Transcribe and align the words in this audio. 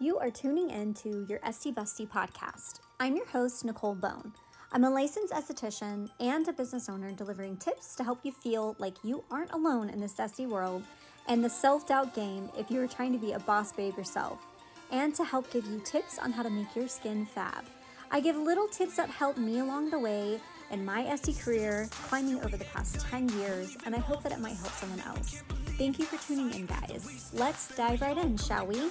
You 0.00 0.18
are 0.18 0.30
tuning 0.30 0.70
in 0.70 0.92
to 0.94 1.24
your 1.28 1.38
Esty 1.44 1.70
Bestie 1.70 2.08
podcast. 2.08 2.80
I'm 2.98 3.14
your 3.14 3.28
host, 3.28 3.64
Nicole 3.64 3.94
Bone. 3.94 4.32
I'm 4.72 4.82
a 4.82 4.90
licensed 4.90 5.32
esthetician 5.32 6.10
and 6.18 6.48
a 6.48 6.52
business 6.52 6.88
owner 6.88 7.12
delivering 7.12 7.58
tips 7.58 7.94
to 7.96 8.02
help 8.02 8.18
you 8.24 8.32
feel 8.32 8.74
like 8.80 8.96
you 9.04 9.22
aren't 9.30 9.52
alone 9.52 9.88
in 9.88 10.00
this 10.00 10.14
dusty 10.14 10.46
world 10.46 10.82
and 11.28 11.44
the 11.44 11.48
self 11.48 11.86
doubt 11.86 12.12
game 12.12 12.50
if 12.58 12.72
you 12.72 12.82
are 12.82 12.88
trying 12.88 13.12
to 13.12 13.20
be 13.20 13.32
a 13.32 13.38
boss 13.38 13.70
babe 13.70 13.96
yourself, 13.96 14.44
and 14.90 15.14
to 15.14 15.22
help 15.22 15.48
give 15.52 15.64
you 15.66 15.80
tips 15.84 16.18
on 16.18 16.32
how 16.32 16.42
to 16.42 16.50
make 16.50 16.74
your 16.74 16.88
skin 16.88 17.24
fab. 17.24 17.64
I 18.10 18.18
give 18.18 18.36
little 18.36 18.66
tips 18.66 18.96
that 18.96 19.10
help 19.10 19.38
me 19.38 19.60
along 19.60 19.90
the 19.90 19.98
way 20.00 20.40
in 20.72 20.84
my 20.84 21.04
Esty 21.04 21.34
career, 21.34 21.88
climbing 22.08 22.42
over 22.42 22.56
the 22.56 22.64
past 22.64 22.98
10 23.10 23.28
years, 23.38 23.76
and 23.86 23.94
I 23.94 24.00
hope 24.00 24.24
that 24.24 24.32
it 24.32 24.40
might 24.40 24.56
help 24.56 24.72
someone 24.72 25.00
else. 25.06 25.44
Thank 25.78 26.00
you 26.00 26.04
for 26.04 26.16
tuning 26.26 26.52
in, 26.52 26.66
guys. 26.66 27.30
Let's 27.32 27.74
dive 27.76 28.00
right 28.00 28.18
in, 28.18 28.36
shall 28.38 28.66
we? 28.66 28.90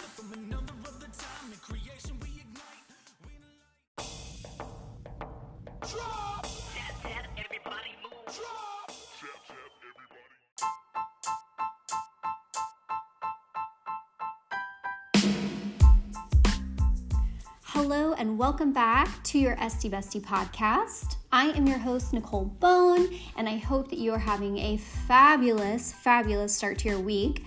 Welcome 18.53 18.71
back 18.71 19.09
to 19.23 19.39
your 19.39 19.59
Esty 19.59 19.89
Bestie 19.89 20.21
podcast. 20.21 21.15
I 21.31 21.47
am 21.53 21.65
your 21.65 21.79
host, 21.79 22.13
Nicole 22.13 22.45
Bone, 22.45 23.09
and 23.35 23.49
I 23.49 23.57
hope 23.57 23.89
that 23.89 23.97
you 23.97 24.13
are 24.13 24.19
having 24.19 24.59
a 24.59 24.77
fabulous, 24.77 25.91
fabulous 25.91 26.55
start 26.55 26.77
to 26.79 26.89
your 26.89 26.99
week. 26.99 27.45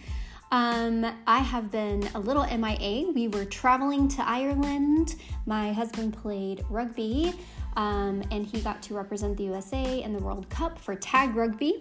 Um, 0.51 1.07
I 1.29 1.39
have 1.39 1.71
been 1.71 2.09
a 2.17 2.19
little 2.19 2.45
MIA. 2.45 3.13
We 3.13 3.29
were 3.29 3.45
traveling 3.45 4.09
to 4.09 4.29
Ireland. 4.29 5.15
My 5.47 5.73
husband 5.73 6.13
played 6.21 6.65
rugby, 6.69 7.35
um, 7.77 8.23
and 8.31 8.47
he 8.47 8.61
got 8.61 8.83
to 8.83 8.95
represent 8.95 9.37
the 9.37 9.45
USA 9.45 10.03
in 10.03 10.13
the 10.13 10.19
World 10.19 10.49
Cup 10.49 10.79
for 10.79 10.95
tag 10.95 11.37
rugby. 11.37 11.81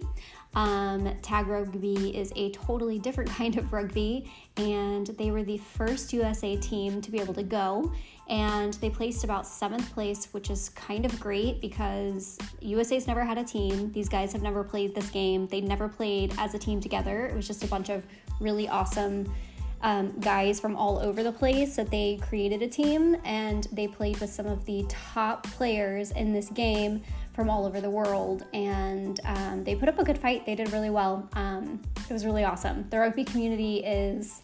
Um, 0.54 1.14
tag 1.22 1.46
rugby 1.46 2.16
is 2.16 2.32
a 2.36 2.50
totally 2.52 2.98
different 2.98 3.30
kind 3.38 3.56
of 3.56 3.72
rugby, 3.72 4.30
and 4.56 5.06
they 5.06 5.30
were 5.30 5.42
the 5.42 5.58
first 5.58 6.12
USA 6.12 6.56
team 6.56 7.00
to 7.02 7.10
be 7.10 7.18
able 7.18 7.34
to 7.34 7.42
go. 7.42 7.92
And 8.28 8.74
they 8.74 8.90
placed 8.90 9.22
about 9.22 9.46
seventh 9.46 9.92
place, 9.92 10.28
which 10.32 10.50
is 10.50 10.70
kind 10.70 11.04
of 11.04 11.18
great 11.20 11.60
because 11.60 12.38
USA's 12.60 13.06
never 13.06 13.24
had 13.24 13.38
a 13.38 13.44
team. 13.44 13.92
These 13.92 14.08
guys 14.08 14.32
have 14.32 14.42
never 14.42 14.64
played 14.64 14.94
this 14.94 15.08
game. 15.10 15.46
They 15.46 15.60
never 15.60 15.88
played 15.88 16.34
as 16.38 16.54
a 16.54 16.58
team 16.58 16.80
together. 16.80 17.26
It 17.26 17.36
was 17.36 17.46
just 17.46 17.62
a 17.62 17.68
bunch 17.68 17.88
of 17.88 18.04
really 18.40 18.68
awesome 18.68 19.32
um, 19.82 20.18
guys 20.20 20.58
from 20.58 20.76
all 20.76 20.98
over 20.98 21.22
the 21.22 21.32
place 21.32 21.76
that 21.76 21.90
they 21.90 22.18
created 22.22 22.62
a 22.62 22.68
team 22.68 23.16
and 23.24 23.68
they 23.72 23.86
played 23.86 24.18
with 24.20 24.30
some 24.30 24.46
of 24.46 24.64
the 24.64 24.84
top 24.88 25.44
players 25.44 26.10
in 26.12 26.32
this 26.32 26.48
game 26.48 27.02
from 27.36 27.50
all 27.50 27.66
over 27.66 27.82
the 27.82 27.90
world, 27.90 28.46
and 28.54 29.20
um, 29.24 29.62
they 29.62 29.74
put 29.74 29.90
up 29.90 29.98
a 29.98 30.04
good 30.04 30.16
fight. 30.16 30.46
They 30.46 30.54
did 30.54 30.72
really 30.72 30.88
well. 30.88 31.28
Um, 31.34 31.82
it 32.08 32.12
was 32.12 32.24
really 32.24 32.44
awesome. 32.44 32.86
The 32.88 32.98
rugby 32.98 33.24
community 33.24 33.84
is 33.84 34.40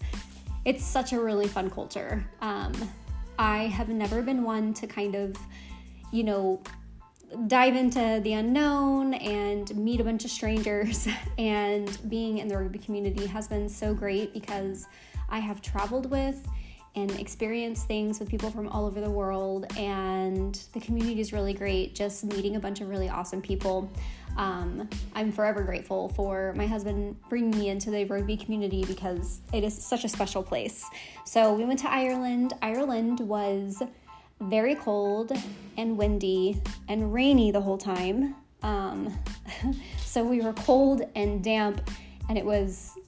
it's 0.66 0.84
such 0.84 1.14
a 1.14 1.20
really 1.20 1.48
fun 1.48 1.70
culture. 1.70 2.22
Um, 2.42 2.72
I 3.38 3.64
have 3.64 3.88
never 3.88 4.20
been 4.20 4.44
one 4.44 4.75
to 4.75 4.86
kind 4.86 5.14
of, 5.14 5.34
you 6.12 6.22
know, 6.22 6.60
dive 7.47 7.77
into 7.77 8.20
the 8.22 8.34
unknown 8.34 9.14
and 9.14 9.75
meet 9.75 10.00
a 10.00 10.05
bunch 10.05 10.27
of 10.27 10.30
strangers. 10.30 11.08
And 11.38 11.98
being 12.10 12.38
in 12.38 12.47
the 12.47 12.58
rugby 12.58 12.78
community 12.78 13.27
has 13.27 13.48
been 13.48 13.69
so 13.69 13.94
great 13.94 14.34
because 14.34 14.86
I 15.33 15.38
have 15.38 15.61
traveled 15.62 16.11
with 16.11 16.47
and 16.94 17.11
experienced 17.19 17.86
things 17.86 18.20
with 18.20 18.28
people 18.28 18.50
from 18.50 18.69
all 18.69 18.84
over 18.84 19.00
the 19.00 19.11
world. 19.11 19.66
And 19.78 20.55
the 20.75 20.80
community 20.80 21.20
is 21.20 21.33
really 21.33 21.55
great, 21.55 21.94
just 21.94 22.22
meeting 22.25 22.56
a 22.56 22.61
bunch 22.61 22.83
of 22.83 22.88
really 22.88 23.08
awesome 23.08 23.41
people. 23.41 23.91
Um, 24.36 24.88
I'm 25.15 25.32
forever 25.32 25.62
grateful 25.62 26.10
for 26.10 26.53
my 26.54 26.66
husband 26.66 27.16
bringing 27.31 27.59
me 27.59 27.71
into 27.71 27.91
the 27.91 28.04
rugby 28.04 28.37
community 28.37 28.84
because 28.84 29.41
it 29.54 29.65
is 29.65 29.75
such 29.75 30.04
a 30.04 30.09
special 30.09 30.42
place. 30.42 30.84
So 31.25 31.54
we 31.54 31.65
went 31.65 31.81
to 31.81 31.91
Ireland. 31.91 32.53
Ireland 32.60 33.21
was 33.21 33.82
very 34.41 34.75
cold 34.75 35.32
and 35.78 35.97
windy 35.97 36.60
and 36.88 37.12
rainy 37.12 37.53
the 37.53 37.60
whole 37.60 37.78
time. 37.78 38.34
Um, 38.62 39.16
so 40.04 40.22
we 40.25 40.42
were 40.42 40.53
cold 40.53 41.03
and 41.15 41.42
damp, 41.42 41.91
and 42.28 42.37
it 42.37 42.44
was 42.44 42.98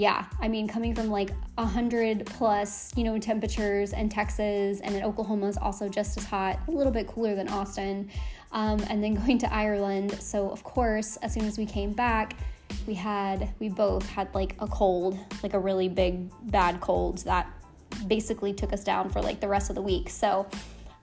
yeah, 0.00 0.24
I 0.40 0.48
mean, 0.48 0.66
coming 0.66 0.94
from 0.94 1.08
like 1.08 1.30
100 1.56 2.24
plus, 2.24 2.90
you 2.96 3.04
know, 3.04 3.18
temperatures 3.18 3.92
in 3.92 4.08
Texas 4.08 4.80
and 4.80 4.96
in 4.96 5.04
Oklahoma 5.04 5.46
is 5.46 5.58
also 5.58 5.90
just 5.90 6.16
as 6.16 6.24
hot, 6.24 6.58
a 6.68 6.70
little 6.70 6.90
bit 6.90 7.06
cooler 7.06 7.34
than 7.34 7.48
Austin. 7.48 8.08
Um, 8.50 8.80
and 8.88 9.04
then 9.04 9.14
going 9.26 9.36
to 9.36 9.54
Ireland. 9.54 10.12
So, 10.12 10.48
of 10.48 10.64
course, 10.64 11.18
as 11.18 11.34
soon 11.34 11.44
as 11.44 11.58
we 11.58 11.66
came 11.66 11.92
back, 11.92 12.38
we 12.86 12.94
had, 12.94 13.52
we 13.58 13.68
both 13.68 14.08
had 14.08 14.34
like 14.34 14.56
a 14.58 14.66
cold, 14.66 15.18
like 15.42 15.52
a 15.52 15.58
really 15.58 15.90
big, 15.90 16.30
bad 16.50 16.80
cold 16.80 17.18
that 17.24 17.50
basically 18.06 18.54
took 18.54 18.72
us 18.72 18.82
down 18.82 19.10
for 19.10 19.20
like 19.20 19.38
the 19.38 19.48
rest 19.48 19.68
of 19.68 19.76
the 19.76 19.82
week. 19.82 20.08
So, 20.08 20.46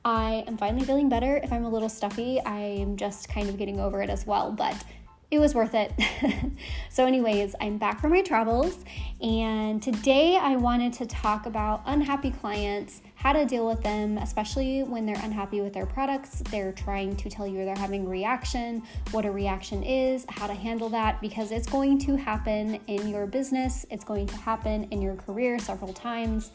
I 0.03 0.43
am 0.47 0.57
finally 0.57 0.85
feeling 0.85 1.07
better. 1.07 1.37
If 1.43 1.53
I'm 1.53 1.65
a 1.65 1.69
little 1.69 1.89
stuffy, 1.89 2.41
I'm 2.43 2.97
just 2.97 3.29
kind 3.29 3.47
of 3.47 3.57
getting 3.57 3.79
over 3.79 4.01
it 4.01 4.09
as 4.09 4.25
well. 4.25 4.51
But 4.51 4.83
it 5.29 5.39
was 5.39 5.53
worth 5.53 5.73
it. 5.73 5.91
so, 6.89 7.05
anyways, 7.05 7.53
I'm 7.59 7.77
back 7.77 7.99
from 7.99 8.11
my 8.11 8.21
travels, 8.21 8.77
and 9.21 9.83
today 9.83 10.37
I 10.37 10.55
wanted 10.55 10.93
to 10.93 11.05
talk 11.05 11.45
about 11.45 11.81
unhappy 11.85 12.31
clients, 12.31 13.01
how 13.15 13.33
to 13.33 13.43
deal 13.43 13.67
with 13.67 13.83
them, 13.83 14.17
especially 14.17 14.83
when 14.83 15.05
they're 15.05 15.21
unhappy 15.21 15.59
with 15.59 15.73
their 15.73 15.85
products. 15.85 16.41
They're 16.49 16.71
trying 16.71 17.17
to 17.17 17.29
tell 17.29 17.45
you 17.45 17.65
they're 17.65 17.75
having 17.75 18.07
reaction, 18.07 18.83
what 19.11 19.25
a 19.25 19.31
reaction 19.31 19.83
is, 19.83 20.25
how 20.29 20.47
to 20.47 20.53
handle 20.53 20.87
that, 20.89 21.19
because 21.19 21.51
it's 21.51 21.67
going 21.67 21.99
to 21.99 22.15
happen 22.15 22.79
in 22.87 23.09
your 23.09 23.27
business, 23.27 23.85
it's 23.91 24.05
going 24.05 24.27
to 24.27 24.37
happen 24.37 24.85
in 24.91 25.01
your 25.01 25.15
career 25.15 25.59
several 25.59 25.91
times. 25.91 26.51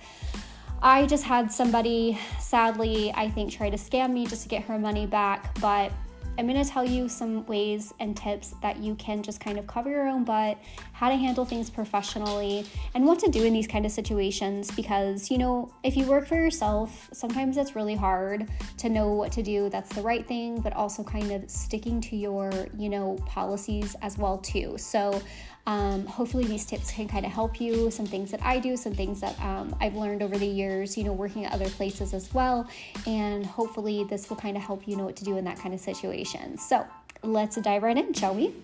I 0.84 1.06
just 1.06 1.24
had 1.24 1.52
somebody, 1.52 2.18
sadly, 2.40 3.12
I 3.14 3.28
think, 3.28 3.52
try 3.52 3.70
to 3.70 3.76
scam 3.76 4.12
me 4.12 4.26
just 4.26 4.42
to 4.44 4.48
get 4.48 4.64
her 4.64 4.78
money 4.78 5.06
back, 5.06 5.56
but 5.60 5.92
I'm 6.38 6.48
going 6.48 6.62
to 6.62 6.68
tell 6.68 6.84
you 6.84 7.08
some 7.08 7.44
ways 7.46 7.92
and 8.00 8.16
tips 8.16 8.54
that 8.62 8.78
you 8.78 8.94
can 8.94 9.22
just 9.22 9.38
kind 9.38 9.58
of 9.58 9.66
cover 9.66 9.90
your 9.90 10.08
own 10.08 10.24
butt, 10.24 10.58
how 10.92 11.10
to 11.10 11.16
handle 11.16 11.44
things 11.44 11.68
professionally, 11.68 12.66
and 12.94 13.04
what 13.04 13.18
to 13.18 13.30
do 13.30 13.44
in 13.44 13.52
these 13.52 13.66
kind 13.66 13.84
of 13.84 13.92
situations. 13.92 14.70
Because, 14.70 15.30
you 15.30 15.36
know, 15.36 15.72
if 15.82 15.96
you 15.96 16.06
work 16.06 16.26
for 16.26 16.36
yourself, 16.36 17.10
sometimes 17.12 17.58
it's 17.58 17.76
really 17.76 17.94
hard 17.94 18.48
to 18.78 18.88
know 18.88 19.12
what 19.12 19.30
to 19.32 19.42
do 19.42 19.68
that's 19.68 19.94
the 19.94 20.02
right 20.02 20.26
thing, 20.26 20.60
but 20.60 20.72
also 20.72 21.04
kind 21.04 21.30
of 21.32 21.50
sticking 21.50 22.00
to 22.00 22.16
your, 22.16 22.50
you 22.78 22.88
know, 22.88 23.16
policies 23.26 23.94
as 24.00 24.16
well, 24.16 24.38
too. 24.38 24.74
So, 24.78 25.20
um, 25.66 26.06
hopefully, 26.06 26.44
these 26.44 26.66
tips 26.66 26.90
can 26.90 27.06
kind 27.06 27.24
of 27.24 27.30
help 27.30 27.60
you. 27.60 27.90
Some 27.90 28.06
things 28.06 28.30
that 28.32 28.42
I 28.42 28.58
do, 28.58 28.76
some 28.76 28.94
things 28.94 29.20
that 29.20 29.38
um, 29.40 29.76
I've 29.80 29.94
learned 29.94 30.22
over 30.22 30.36
the 30.36 30.46
years, 30.46 30.98
you 30.98 31.04
know, 31.04 31.12
working 31.12 31.44
at 31.44 31.52
other 31.52 31.68
places 31.68 32.14
as 32.14 32.32
well. 32.34 32.68
And 33.06 33.46
hopefully, 33.46 34.04
this 34.04 34.28
will 34.28 34.36
kind 34.36 34.56
of 34.56 34.62
help 34.62 34.88
you 34.88 34.96
know 34.96 35.04
what 35.04 35.16
to 35.16 35.24
do 35.24 35.36
in 35.36 35.44
that 35.44 35.58
kind 35.58 35.72
of 35.72 35.80
situation. 35.80 36.58
So, 36.58 36.84
let's 37.22 37.56
dive 37.56 37.84
right 37.84 37.96
in, 37.96 38.12
shall 38.12 38.34
we? 38.34 38.54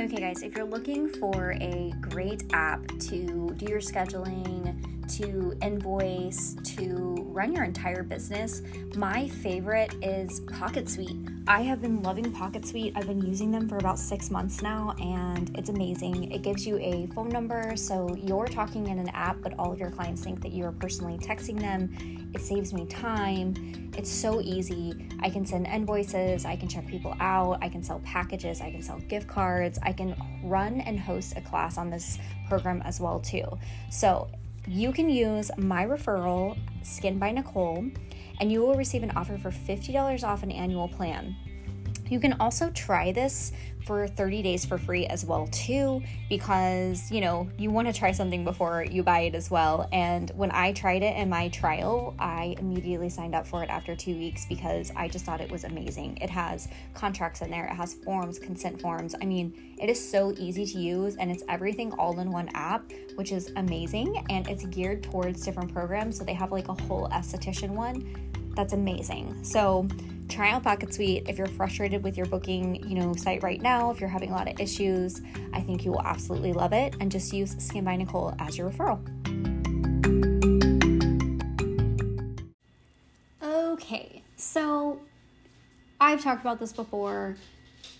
Okay, 0.00 0.16
guys, 0.16 0.42
if 0.42 0.56
you're 0.56 0.64
looking 0.64 1.08
for 1.08 1.52
a 1.60 1.92
great 2.00 2.44
app 2.52 2.84
to 2.86 3.54
do 3.56 3.66
your 3.66 3.80
scheduling, 3.80 4.95
to 5.08 5.56
invoice, 5.62 6.56
to 6.76 7.14
run 7.30 7.52
your 7.52 7.64
entire 7.64 8.02
business, 8.02 8.62
my 8.96 9.28
favorite 9.28 9.94
is 10.02 10.40
PocketSuite. 10.42 11.44
I 11.48 11.60
have 11.62 11.80
been 11.80 12.02
loving 12.02 12.32
PocketSuite. 12.32 12.96
I've 12.96 13.06
been 13.06 13.24
using 13.24 13.50
them 13.50 13.68
for 13.68 13.76
about 13.76 13.98
six 13.98 14.30
months 14.30 14.62
now, 14.62 14.96
and 14.98 15.56
it's 15.56 15.68
amazing. 15.68 16.32
It 16.32 16.42
gives 16.42 16.66
you 16.66 16.78
a 16.78 17.06
phone 17.14 17.28
number, 17.28 17.76
so 17.76 18.16
you're 18.16 18.46
talking 18.46 18.88
in 18.88 18.98
an 18.98 19.08
app, 19.10 19.36
but 19.42 19.56
all 19.58 19.72
of 19.72 19.78
your 19.78 19.90
clients 19.90 20.22
think 20.22 20.40
that 20.42 20.52
you're 20.52 20.72
personally 20.72 21.18
texting 21.18 21.60
them. 21.60 22.30
It 22.34 22.40
saves 22.40 22.72
me 22.72 22.86
time. 22.86 23.90
It's 23.96 24.10
so 24.10 24.40
easy. 24.40 25.08
I 25.20 25.30
can 25.30 25.46
send 25.46 25.66
invoices, 25.66 26.44
I 26.44 26.56
can 26.56 26.68
check 26.68 26.86
people 26.86 27.14
out, 27.20 27.58
I 27.62 27.68
can 27.68 27.82
sell 27.82 28.00
packages, 28.00 28.60
I 28.60 28.70
can 28.70 28.82
sell 28.82 28.98
gift 29.08 29.26
cards, 29.26 29.78
I 29.82 29.92
can 29.92 30.14
run 30.44 30.80
and 30.80 30.98
host 30.98 31.34
a 31.36 31.40
class 31.40 31.78
on 31.78 31.90
this 31.90 32.18
program 32.48 32.82
as 32.82 33.00
well 33.00 33.20
too. 33.20 33.44
So 33.90 34.28
you 34.66 34.92
can 34.92 35.08
use 35.08 35.50
my 35.56 35.84
referral, 35.84 36.58
Skin 36.82 37.18
by 37.18 37.30
Nicole, 37.30 37.86
and 38.40 38.50
you 38.50 38.60
will 38.60 38.74
receive 38.74 39.02
an 39.02 39.12
offer 39.12 39.38
for 39.38 39.50
$50 39.50 40.24
off 40.24 40.42
an 40.42 40.50
annual 40.50 40.88
plan. 40.88 41.36
You 42.08 42.20
can 42.20 42.34
also 42.34 42.70
try 42.70 43.12
this 43.12 43.52
for 43.86 44.08
30 44.08 44.42
days 44.42 44.64
for 44.64 44.78
free 44.78 45.06
as 45.06 45.24
well 45.24 45.46
too 45.52 46.02
because 46.28 47.08
you 47.10 47.20
know 47.20 47.48
you 47.56 47.70
want 47.70 47.86
to 47.86 47.92
try 47.92 48.10
something 48.10 48.44
before 48.44 48.84
you 48.84 49.02
buy 49.02 49.20
it 49.20 49.34
as 49.34 49.48
well. 49.50 49.88
And 49.92 50.30
when 50.34 50.50
i 50.50 50.72
tried 50.72 51.02
it 51.02 51.16
in 51.16 51.28
my 51.28 51.48
trial 51.48 52.14
i 52.18 52.56
immediately 52.58 53.08
signed 53.08 53.34
up 53.34 53.46
for 53.46 53.62
it 53.62 53.70
after 53.70 53.94
two 53.94 54.16
weeks 54.16 54.44
because 54.46 54.90
i 54.96 55.06
just 55.06 55.24
thought 55.24 55.40
it 55.40 55.50
was 55.50 55.64
amazing. 55.64 56.18
It 56.20 56.30
has 56.30 56.68
contracts 56.94 57.42
in 57.42 57.50
there 57.50 57.66
it 57.66 57.74
has 57.74 57.94
forms 57.94 58.38
consent 58.40 58.80
forms. 58.80 59.14
I 59.22 59.24
mean 59.24 59.76
it 59.80 59.88
is 59.88 60.10
so 60.10 60.34
easy 60.36 60.66
to 60.66 60.78
use 60.78 61.14
and 61.16 61.30
it's 61.30 61.44
everything 61.48 61.92
all 61.92 62.18
in 62.18 62.32
one 62.32 62.50
app 62.54 62.90
which 63.14 63.30
is 63.30 63.52
amazing. 63.56 64.24
And 64.30 64.48
it's 64.48 64.66
geared 64.66 65.04
towards 65.04 65.44
different 65.44 65.72
programs 65.72 66.18
so 66.18 66.24
they 66.24 66.34
have 66.34 66.50
like 66.50 66.68
a 66.68 66.74
whole 66.82 67.08
esthetician 67.10 67.70
one. 67.70 68.32
That's 68.56 68.72
amazing. 68.72 69.44
So 69.44 69.86
try 70.28 70.50
out 70.50 70.64
PocketSuite 70.64 71.28
if 71.28 71.38
you're 71.38 71.46
frustrated 71.46 72.02
with 72.02 72.16
your 72.16 72.26
booking, 72.26 72.88
you 72.88 72.98
know, 72.98 73.14
site 73.14 73.42
right 73.42 73.60
now, 73.60 73.90
if 73.90 74.00
you're 74.00 74.08
having 74.08 74.30
a 74.30 74.34
lot 74.34 74.48
of 74.48 74.58
issues, 74.60 75.22
I 75.52 75.60
think 75.60 75.84
you 75.84 75.92
will 75.92 76.02
absolutely 76.02 76.52
love 76.52 76.72
it 76.72 76.94
and 77.00 77.10
just 77.10 77.32
use 77.32 77.56
Skin 77.58 77.84
by 77.84 77.96
Nicole 77.96 78.34
as 78.38 78.58
your 78.58 78.70
referral. 78.70 79.00
Okay, 83.42 84.22
so 84.36 85.00
I've 86.00 86.22
talked 86.22 86.40
about 86.40 86.58
this 86.58 86.72
before. 86.72 87.36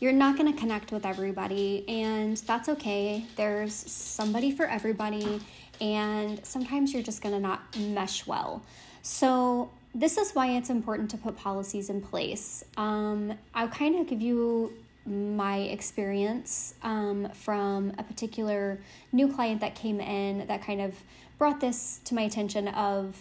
You're 0.00 0.12
not 0.12 0.36
going 0.36 0.52
to 0.52 0.58
connect 0.58 0.92
with 0.92 1.06
everybody, 1.06 1.84
and 1.88 2.36
that's 2.38 2.68
okay. 2.68 3.24
There's 3.36 3.72
somebody 3.74 4.50
for 4.50 4.66
everybody, 4.66 5.40
and 5.80 6.44
sometimes 6.44 6.92
you're 6.92 7.02
just 7.02 7.22
going 7.22 7.34
to 7.34 7.40
not 7.40 7.62
mesh 7.78 8.26
well. 8.26 8.62
So, 9.02 9.70
this 9.96 10.18
is 10.18 10.32
why 10.32 10.48
it's 10.48 10.68
important 10.68 11.10
to 11.10 11.16
put 11.16 11.36
policies 11.38 11.88
in 11.88 12.02
place. 12.02 12.62
Um, 12.76 13.32
I'll 13.54 13.68
kind 13.68 13.98
of 13.98 14.06
give 14.06 14.20
you 14.20 14.74
my 15.06 15.58
experience 15.58 16.74
um, 16.82 17.28
from 17.32 17.92
a 17.96 18.02
particular 18.02 18.78
new 19.12 19.32
client 19.32 19.60
that 19.62 19.74
came 19.74 20.00
in 20.00 20.46
that 20.48 20.62
kind 20.62 20.82
of 20.82 20.94
brought 21.38 21.60
this 21.60 22.00
to 22.04 22.14
my 22.14 22.22
attention 22.22 22.68
of 22.68 23.16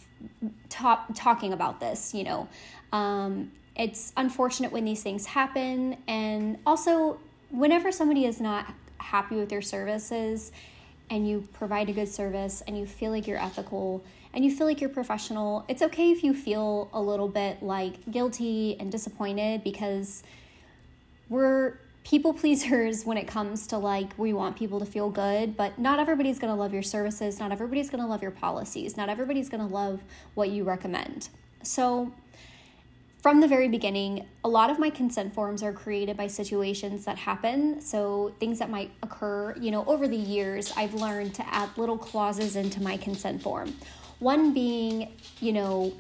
top, 0.70 1.08
talking 1.14 1.54
about 1.54 1.80
this 1.80 2.12
you 2.12 2.24
know 2.24 2.48
um, 2.92 3.52
it's 3.76 4.14
unfortunate 4.18 4.72
when 4.72 4.84
these 4.84 5.04
things 5.04 5.28
happen 5.28 5.96
and 6.08 6.58
also 6.66 7.20
whenever 7.52 7.92
somebody 7.92 8.26
is 8.26 8.42
not 8.42 8.74
happy 8.98 9.36
with 9.36 9.52
your 9.52 9.62
services 9.62 10.52
and 11.12 11.30
you 11.30 11.48
provide 11.54 11.88
a 11.88 11.94
good 11.94 12.10
service 12.10 12.64
and 12.68 12.76
you 12.78 12.88
feel 12.88 13.12
like 13.12 13.28
you're 13.28 13.38
ethical 13.38 14.04
and 14.36 14.44
you 14.44 14.52
feel 14.52 14.68
like 14.68 14.82
you're 14.82 14.90
professional, 14.90 15.64
it's 15.70 15.82
okay 15.82 16.12
if 16.12 16.22
you 16.22 16.34
feel 16.34 16.90
a 16.94 17.02
little 17.02 17.30
bit 17.30 17.64
like 17.64 18.12
guilty 18.12 18.76
and 18.80 18.92
disappointed 18.92 19.64
because 19.64 20.24
we're 21.30 21.80
people 22.04 22.34
pleasers 22.42 23.06
when 23.06 23.18
it 23.18 23.28
comes 23.28 23.68
to 23.68 23.78
like 23.78 24.18
we 24.20 24.34
want 24.34 24.58
people 24.58 24.80
to 24.80 24.86
feel 24.86 25.10
good, 25.10 25.56
but 25.56 25.80
not 25.80 26.00
everybody's 26.00 26.38
going 26.38 26.54
to 26.54 26.60
love 26.60 26.74
your 26.74 26.84
services, 26.84 27.40
not 27.40 27.54
everybody's 27.54 27.90
going 27.90 28.04
to 28.04 28.08
love 28.08 28.22
your 28.22 28.32
policies, 28.32 28.98
not 28.98 29.08
everybody's 29.08 29.48
going 29.48 29.66
to 29.66 29.74
love 29.74 30.02
what 30.34 30.50
you 30.50 30.66
recommend. 30.66 31.30
So, 31.64 32.14
from 33.24 33.42
the 33.42 33.48
very 33.48 33.70
beginning, 33.70 34.28
a 34.44 34.50
lot 34.50 34.70
of 34.70 34.78
my 34.78 34.92
consent 34.92 35.34
forms 35.34 35.64
are 35.64 35.74
created 35.74 36.16
by 36.16 36.28
situations 36.28 37.06
that 37.06 37.18
happen. 37.18 37.82
So, 37.82 38.36
things 38.40 38.60
that 38.60 38.70
might 38.70 38.92
occur, 39.02 39.56
you 39.60 39.72
know, 39.72 39.84
over 39.86 40.08
the 40.08 40.16
years, 40.16 40.72
I've 40.78 40.94
learned 40.94 41.34
to 41.36 41.48
add 41.48 41.76
little 41.76 41.98
clauses 41.98 42.56
into 42.56 42.84
my 42.84 42.98
consent 42.98 43.42
form. 43.42 43.74
One 44.20 44.54
being, 44.54 45.12
you 45.40 45.54
know, 45.54 45.94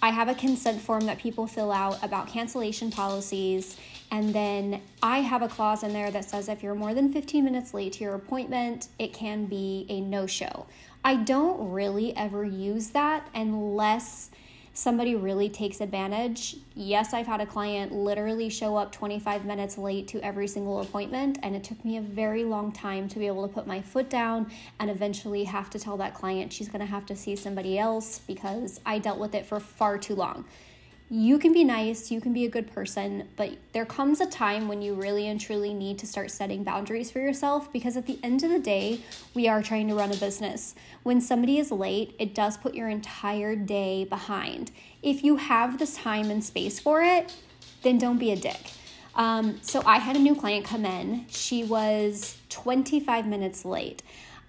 I 0.00 0.10
have 0.10 0.28
a 0.28 0.34
consent 0.34 0.80
form 0.80 1.06
that 1.06 1.18
people 1.18 1.46
fill 1.46 1.72
out 1.72 2.02
about 2.04 2.28
cancellation 2.28 2.90
policies. 2.90 3.76
And 4.10 4.32
then 4.32 4.80
I 5.02 5.18
have 5.18 5.42
a 5.42 5.48
clause 5.48 5.82
in 5.82 5.92
there 5.92 6.10
that 6.10 6.24
says 6.24 6.48
if 6.48 6.62
you're 6.62 6.74
more 6.74 6.94
than 6.94 7.12
15 7.12 7.44
minutes 7.44 7.74
late 7.74 7.94
to 7.94 8.04
your 8.04 8.14
appointment, 8.14 8.88
it 8.98 9.12
can 9.12 9.46
be 9.46 9.86
a 9.88 10.00
no 10.00 10.26
show. 10.26 10.66
I 11.04 11.16
don't 11.16 11.70
really 11.72 12.16
ever 12.16 12.44
use 12.44 12.90
that 12.90 13.28
unless 13.34 14.30
somebody 14.78 15.16
really 15.16 15.48
takes 15.48 15.80
advantage. 15.80 16.54
Yes, 16.76 17.12
I've 17.12 17.26
had 17.26 17.40
a 17.40 17.46
client 17.46 17.90
literally 17.90 18.48
show 18.48 18.76
up 18.76 18.92
25 18.92 19.44
minutes 19.44 19.76
late 19.76 20.06
to 20.08 20.20
every 20.20 20.46
single 20.46 20.80
appointment, 20.80 21.36
and 21.42 21.56
it 21.56 21.64
took 21.64 21.84
me 21.84 21.96
a 21.96 22.00
very 22.00 22.44
long 22.44 22.70
time 22.70 23.08
to 23.08 23.18
be 23.18 23.26
able 23.26 23.46
to 23.46 23.52
put 23.52 23.66
my 23.66 23.82
foot 23.82 24.08
down 24.08 24.52
and 24.78 24.88
eventually 24.88 25.42
have 25.42 25.68
to 25.70 25.80
tell 25.80 25.96
that 25.96 26.14
client 26.14 26.52
she's 26.52 26.68
to 26.68 26.86
have 26.86 27.04
to 27.06 27.16
see 27.16 27.34
somebody 27.34 27.76
else 27.76 28.20
because 28.20 28.80
I 28.86 29.00
dealt 29.00 29.18
with 29.18 29.34
it 29.34 29.46
for 29.46 29.58
far 29.58 29.98
too 29.98 30.14
long 30.14 30.44
you 31.10 31.38
can 31.38 31.54
be 31.54 31.64
nice, 31.64 32.10
you 32.10 32.20
can 32.20 32.34
be 32.34 32.44
a 32.44 32.50
good 32.50 32.70
person, 32.70 33.26
but 33.36 33.52
there 33.72 33.86
comes 33.86 34.20
a 34.20 34.26
time 34.26 34.68
when 34.68 34.82
you 34.82 34.92
really 34.92 35.26
and 35.28 35.40
truly 35.40 35.72
need 35.72 35.98
to 36.00 36.06
start 36.06 36.30
setting 36.30 36.62
boundaries 36.62 37.10
for 37.10 37.18
yourself 37.18 37.72
because 37.72 37.96
at 37.96 38.06
the 38.06 38.18
end 38.22 38.44
of 38.44 38.50
the 38.50 38.58
day, 38.58 39.00
we 39.32 39.48
are 39.48 39.62
trying 39.62 39.88
to 39.88 39.94
run 39.94 40.12
a 40.12 40.16
business. 40.16 40.74
When 41.04 41.22
somebody 41.22 41.58
is 41.58 41.70
late, 41.70 42.14
it 42.18 42.34
does 42.34 42.58
put 42.58 42.74
your 42.74 42.90
entire 42.90 43.56
day 43.56 44.04
behind. 44.04 44.70
If 45.02 45.24
you 45.24 45.36
have 45.36 45.78
this 45.78 45.96
time 45.96 46.30
and 46.30 46.44
space 46.44 46.78
for 46.78 47.02
it, 47.02 47.34
then 47.82 47.96
don't 47.96 48.18
be 48.18 48.32
a 48.32 48.36
dick. 48.36 48.72
Um, 49.14 49.60
so 49.62 49.82
I 49.86 49.98
had 49.98 50.14
a 50.14 50.20
new 50.20 50.34
client 50.34 50.66
come 50.66 50.84
in. 50.84 51.24
She 51.28 51.64
was 51.64 52.36
25 52.50 53.26
minutes 53.26 53.64
late. 53.64 54.02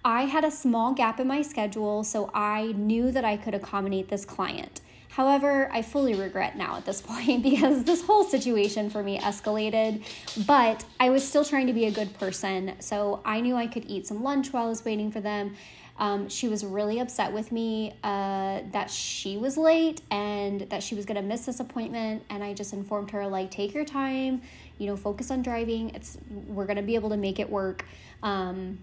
I 0.04 0.22
had 0.22 0.44
a 0.44 0.50
small 0.50 0.92
gap 0.92 1.20
in 1.20 1.26
my 1.26 1.40
schedule, 1.40 2.04
so 2.04 2.30
I 2.34 2.72
knew 2.76 3.10
that 3.12 3.24
I 3.24 3.38
could 3.38 3.54
accommodate 3.54 4.08
this 4.08 4.26
client. 4.26 4.80
However, 5.20 5.68
I 5.70 5.82
fully 5.82 6.14
regret 6.14 6.56
now 6.56 6.76
at 6.78 6.86
this 6.86 7.02
point 7.06 7.42
because 7.42 7.84
this 7.84 8.02
whole 8.02 8.24
situation 8.24 8.88
for 8.88 9.02
me 9.02 9.18
escalated, 9.18 10.02
but 10.46 10.82
I 10.98 11.10
was 11.10 11.28
still 11.28 11.44
trying 11.44 11.66
to 11.66 11.74
be 11.74 11.84
a 11.84 11.90
good 11.90 12.18
person. 12.18 12.72
So 12.78 13.20
I 13.22 13.42
knew 13.42 13.54
I 13.54 13.66
could 13.66 13.84
eat 13.86 14.06
some 14.06 14.22
lunch 14.22 14.50
while 14.50 14.64
I 14.64 14.68
was 14.70 14.82
waiting 14.82 15.12
for 15.12 15.20
them. 15.20 15.56
Um, 15.98 16.30
she 16.30 16.48
was 16.48 16.64
really 16.64 17.00
upset 17.00 17.34
with 17.34 17.52
me 17.52 17.92
uh, 18.02 18.60
that 18.72 18.90
she 18.90 19.36
was 19.36 19.58
late 19.58 20.00
and 20.10 20.62
that 20.70 20.82
she 20.82 20.94
was 20.94 21.04
going 21.04 21.20
to 21.20 21.22
miss 21.22 21.44
this 21.44 21.60
appointment. 21.60 22.22
And 22.30 22.42
I 22.42 22.54
just 22.54 22.72
informed 22.72 23.10
her, 23.10 23.26
like, 23.26 23.50
take 23.50 23.74
your 23.74 23.84
time, 23.84 24.40
you 24.78 24.86
know, 24.86 24.96
focus 24.96 25.30
on 25.30 25.42
driving. 25.42 25.90
It's 25.90 26.16
we're 26.46 26.64
going 26.64 26.78
to 26.78 26.82
be 26.82 26.94
able 26.94 27.10
to 27.10 27.18
make 27.18 27.38
it 27.38 27.50
work. 27.50 27.84
Um, 28.22 28.78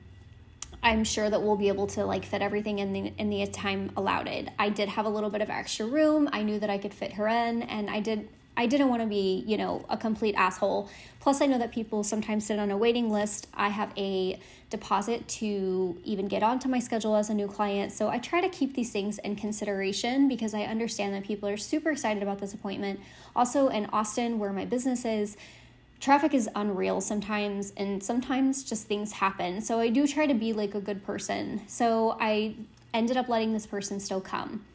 I'm 0.87 1.03
sure 1.03 1.29
that 1.29 1.41
we'll 1.41 1.57
be 1.57 1.67
able 1.67 1.87
to 1.87 2.05
like 2.05 2.23
fit 2.23 2.41
everything 2.41 2.79
in 2.79 2.93
the 2.93 3.13
in 3.17 3.29
the 3.29 3.45
time 3.47 3.91
allowed. 3.97 4.29
I 4.57 4.69
did 4.69 4.87
have 4.87 5.05
a 5.05 5.09
little 5.09 5.29
bit 5.29 5.41
of 5.41 5.49
extra 5.49 5.85
room. 5.85 6.29
I 6.31 6.43
knew 6.43 6.59
that 6.59 6.69
I 6.69 6.77
could 6.77 6.93
fit 6.93 7.11
her 7.13 7.27
in 7.27 7.63
and 7.63 7.89
I 7.89 7.99
did 7.99 8.29
I 8.55 8.67
didn't 8.67 8.87
want 8.87 9.01
to 9.01 9.07
be, 9.07 9.43
you 9.45 9.57
know, 9.57 9.85
a 9.89 9.97
complete 9.97 10.33
asshole. 10.35 10.89
Plus 11.19 11.41
I 11.41 11.45
know 11.45 11.57
that 11.57 11.73
people 11.73 12.05
sometimes 12.05 12.45
sit 12.45 12.57
on 12.57 12.71
a 12.71 12.77
waiting 12.77 13.11
list. 13.11 13.47
I 13.53 13.67
have 13.67 13.91
a 13.97 14.39
deposit 14.69 15.27
to 15.39 15.99
even 16.05 16.29
get 16.29 16.41
onto 16.41 16.69
my 16.69 16.79
schedule 16.79 17.17
as 17.17 17.29
a 17.29 17.33
new 17.33 17.47
client. 17.47 17.91
So 17.91 18.07
I 18.07 18.17
try 18.17 18.39
to 18.39 18.49
keep 18.49 18.73
these 18.73 18.91
things 18.91 19.17
in 19.19 19.35
consideration 19.35 20.29
because 20.29 20.53
I 20.53 20.61
understand 20.61 21.13
that 21.15 21.25
people 21.25 21.49
are 21.49 21.57
super 21.57 21.91
excited 21.91 22.23
about 22.23 22.39
this 22.39 22.53
appointment. 22.53 23.01
Also 23.35 23.67
in 23.67 23.87
Austin 23.87 24.39
where 24.39 24.53
my 24.53 24.63
business 24.63 25.03
is, 25.03 25.35
traffic 25.99 26.33
is 26.33 26.49
unreal 26.55 27.01
sometimes 27.01 27.73
and 27.77 28.03
sometimes 28.03 28.63
just 28.63 28.87
things 28.87 29.13
happen. 29.13 29.61
So 29.61 29.79
i 29.79 29.89
do 29.89 30.07
try 30.07 30.25
to 30.27 30.33
be 30.33 30.53
like 30.53 30.75
a 30.75 30.81
good 30.81 31.03
person. 31.03 31.61
So 31.67 32.17
i 32.19 32.55
ended 32.93 33.17
up 33.17 33.29
letting 33.29 33.53
this 33.53 33.65
person 33.65 33.99
still 33.99 34.21
come. 34.21 34.65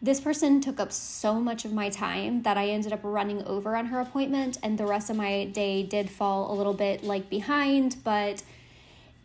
This 0.00 0.20
person 0.20 0.60
took 0.60 0.78
up 0.78 0.92
so 0.92 1.40
much 1.40 1.64
of 1.64 1.72
my 1.72 1.90
time 1.90 2.42
that 2.42 2.56
I 2.56 2.68
ended 2.68 2.92
up 2.92 3.00
running 3.02 3.42
over 3.42 3.76
on 3.76 3.86
her 3.86 3.98
appointment, 3.98 4.56
and 4.62 4.78
the 4.78 4.86
rest 4.86 5.10
of 5.10 5.16
my 5.16 5.46
day 5.46 5.82
did 5.82 6.08
fall 6.08 6.52
a 6.52 6.54
little 6.54 6.72
bit 6.72 7.02
like 7.02 7.28
behind, 7.28 7.96
but 8.04 8.42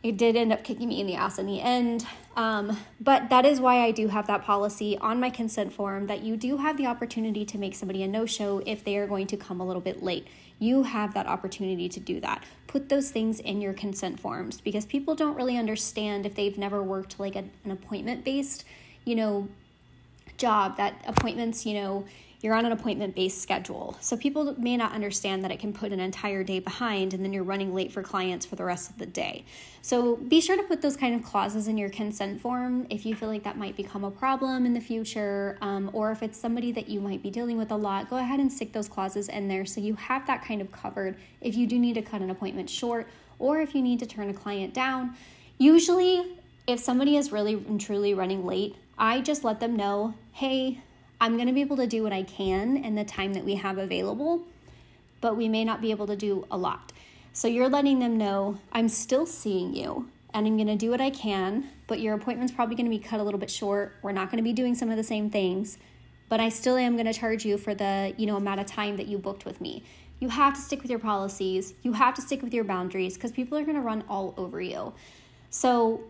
it 0.01 0.17
did 0.17 0.35
end 0.35 0.51
up 0.51 0.63
kicking 0.63 0.89
me 0.89 0.99
in 0.99 1.05
the 1.05 1.13
ass 1.13 1.37
in 1.37 1.45
the 1.45 1.61
end. 1.61 2.07
Um, 2.35 2.77
but 2.99 3.29
that 3.29 3.45
is 3.45 3.59
why 3.59 3.83
I 3.83 3.91
do 3.91 4.07
have 4.07 4.25
that 4.27 4.43
policy 4.43 4.97
on 4.97 5.19
my 5.19 5.29
consent 5.29 5.71
form 5.71 6.07
that 6.07 6.23
you 6.23 6.35
do 6.35 6.57
have 6.57 6.77
the 6.77 6.87
opportunity 6.87 7.45
to 7.45 7.57
make 7.57 7.75
somebody 7.75 8.01
a 8.01 8.07
no 8.07 8.25
show 8.25 8.61
if 8.65 8.83
they 8.83 8.97
are 8.97 9.05
going 9.05 9.27
to 9.27 9.37
come 9.37 9.61
a 9.61 9.65
little 9.65 9.81
bit 9.81 10.01
late. 10.01 10.27
You 10.57 10.83
have 10.83 11.13
that 11.13 11.27
opportunity 11.27 11.89
to 11.89 11.99
do 11.99 12.19
that. 12.21 12.43
Put 12.67 12.89
those 12.89 13.11
things 13.11 13.39
in 13.39 13.61
your 13.61 13.73
consent 13.73 14.19
forms 14.19 14.61
because 14.61 14.85
people 14.85 15.13
don't 15.13 15.35
really 15.35 15.57
understand 15.57 16.25
if 16.25 16.33
they've 16.33 16.57
never 16.57 16.81
worked 16.81 17.19
like 17.19 17.35
a, 17.35 17.43
an 17.65 17.71
appointment 17.71 18.23
based, 18.23 18.63
you 19.05 19.15
know, 19.15 19.47
job 20.37 20.77
that 20.77 21.03
appointments, 21.05 21.65
you 21.65 21.75
know, 21.75 22.05
you're 22.43 22.53
on 22.53 22.65
an 22.65 22.73
appointment 22.73 23.15
based 23.15 23.41
schedule. 23.41 23.97
So 24.01 24.17
people 24.17 24.53
may 24.59 24.75
not 24.75 24.91
understand 24.91 25.45
that 25.45 25.51
it 25.51 25.59
can 25.59 25.71
put 25.71 25.93
an 25.93 26.01
entire 26.01 26.43
day 26.43 26.59
behind 26.59 27.13
and 27.13 27.23
then 27.23 27.31
you're 27.31 27.43
running 27.43 27.73
late 27.73 27.91
for 27.91 28.03
clients 28.03 28.45
for 28.45 28.57
the 28.57 28.65
rest 28.65 28.89
of 28.89 28.97
the 28.97 29.05
day. 29.05 29.45
So 29.81 30.17
be 30.17 30.41
sure 30.41 30.57
to 30.57 30.63
put 30.63 30.81
those 30.81 30.97
kind 30.97 31.15
of 31.15 31.23
clauses 31.23 31.69
in 31.69 31.77
your 31.77 31.89
consent 31.89 32.41
form 32.41 32.85
if 32.89 33.05
you 33.05 33.15
feel 33.15 33.29
like 33.29 33.43
that 33.43 33.57
might 33.57 33.77
become 33.77 34.03
a 34.03 34.11
problem 34.11 34.65
in 34.65 34.73
the 34.73 34.81
future, 34.81 35.57
um, 35.61 35.89
or 35.93 36.11
if 36.11 36.21
it's 36.21 36.37
somebody 36.37 36.73
that 36.73 36.89
you 36.89 36.99
might 36.99 37.23
be 37.23 37.29
dealing 37.29 37.57
with 37.57 37.71
a 37.71 37.75
lot, 37.77 38.09
go 38.09 38.17
ahead 38.17 38.41
and 38.41 38.51
stick 38.51 38.73
those 38.73 38.89
clauses 38.89 39.29
in 39.29 39.47
there 39.47 39.65
so 39.65 39.79
you 39.79 39.95
have 39.95 40.27
that 40.27 40.43
kind 40.43 40.59
of 40.59 40.69
covered 40.69 41.15
if 41.39 41.55
you 41.55 41.65
do 41.65 41.79
need 41.79 41.93
to 41.93 42.01
cut 42.01 42.21
an 42.21 42.29
appointment 42.29 42.69
short 42.69 43.07
or 43.39 43.61
if 43.61 43.73
you 43.73 43.81
need 43.81 43.99
to 43.99 44.05
turn 44.05 44.29
a 44.29 44.33
client 44.33 44.73
down. 44.73 45.15
Usually, 45.57 46.37
if 46.67 46.81
somebody 46.81 47.15
is 47.15 47.31
really 47.31 47.53
and 47.53 47.79
truly 47.79 48.13
running 48.13 48.45
late, 48.45 48.75
I 48.97 49.21
just 49.21 49.45
let 49.45 49.61
them 49.61 49.77
know, 49.77 50.13
hey, 50.33 50.81
I'm 51.23 51.37
going 51.37 51.47
to 51.47 51.53
be 51.53 51.61
able 51.61 51.77
to 51.77 51.87
do 51.87 52.03
what 52.03 52.11
I 52.11 52.23
can 52.23 52.75
in 52.83 52.95
the 52.95 53.05
time 53.05 53.33
that 53.35 53.45
we 53.45 53.55
have 53.55 53.77
available, 53.77 54.41
but 55.21 55.37
we 55.37 55.47
may 55.47 55.63
not 55.63 55.79
be 55.79 55.89
able 55.89 56.05
to 56.07 56.17
do 56.17 56.45
a 56.51 56.57
lot. 56.57 56.91
So 57.31 57.47
you're 57.47 57.69
letting 57.69 57.99
them 57.99 58.17
know 58.17 58.57
I'm 58.73 58.89
still 58.89 59.25
seeing 59.25 59.73
you 59.73 60.09
and 60.33 60.45
I'm 60.45 60.57
going 60.57 60.67
to 60.67 60.75
do 60.75 60.89
what 60.89 60.99
I 60.99 61.11
can, 61.11 61.69
but 61.87 62.01
your 62.01 62.13
appointment's 62.13 62.51
probably 62.51 62.75
going 62.75 62.87
to 62.87 62.89
be 62.89 62.99
cut 62.99 63.21
a 63.21 63.23
little 63.23 63.39
bit 63.39 63.49
short. 63.49 63.95
We're 64.01 64.11
not 64.11 64.31
going 64.31 64.39
to 64.39 64.43
be 64.43 64.51
doing 64.51 64.75
some 64.75 64.89
of 64.89 64.97
the 64.97 65.03
same 65.03 65.29
things, 65.29 65.77
but 66.27 66.41
I 66.41 66.49
still 66.49 66.75
am 66.75 66.97
going 66.97 67.05
to 67.05 67.13
charge 67.13 67.45
you 67.45 67.57
for 67.57 67.73
the, 67.73 68.13
you 68.17 68.25
know, 68.25 68.35
amount 68.35 68.59
of 68.59 68.65
time 68.65 68.97
that 68.97 69.07
you 69.07 69.17
booked 69.17 69.45
with 69.45 69.61
me. 69.61 69.81
You 70.19 70.27
have 70.27 70.55
to 70.55 70.59
stick 70.59 70.81
with 70.81 70.91
your 70.91 70.99
policies. 70.99 71.73
You 71.83 71.93
have 71.93 72.15
to 72.15 72.21
stick 72.21 72.41
with 72.41 72.53
your 72.53 72.65
boundaries 72.65 73.13
because 73.13 73.31
people 73.31 73.57
are 73.57 73.63
going 73.63 73.77
to 73.77 73.81
run 73.81 74.03
all 74.09 74.33
over 74.35 74.59
you. 74.61 74.91
So 75.51 76.03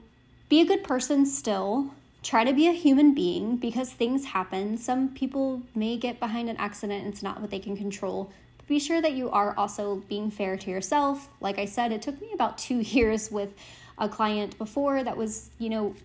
be 0.49 0.61
a 0.61 0.65
good 0.65 0.83
person 0.83 1.27
still. 1.27 1.93
Try 2.23 2.45
to 2.45 2.53
be 2.53 2.67
a 2.69 2.71
human 2.71 3.13
being 3.13 3.57
because 3.57 3.91
things 3.91 4.23
happen. 4.23 4.77
Some 4.77 5.09
people 5.09 5.61
may 5.75 5.97
get 5.97 6.21
behind 6.21 6.49
an 6.49 6.55
accident, 6.55 7.05
it's 7.05 7.21
not 7.21 7.41
what 7.41 7.51
they 7.51 7.59
can 7.59 7.75
control. 7.75 8.31
But 8.57 8.67
be 8.67 8.79
sure 8.79 9.01
that 9.01 9.11
you 9.11 9.29
are 9.29 9.53
also 9.57 9.97
being 10.07 10.31
fair 10.31 10.55
to 10.55 10.71
yourself. 10.71 11.27
Like 11.41 11.59
I 11.59 11.65
said, 11.65 11.91
it 11.91 12.01
took 12.01 12.19
me 12.21 12.29
about 12.33 12.57
two 12.57 12.77
years 12.79 13.29
with 13.29 13.53
a 13.97 14.07
client 14.07 14.57
before 14.57 15.03
that 15.03 15.17
was, 15.17 15.49
you 15.59 15.69
know, 15.69 15.95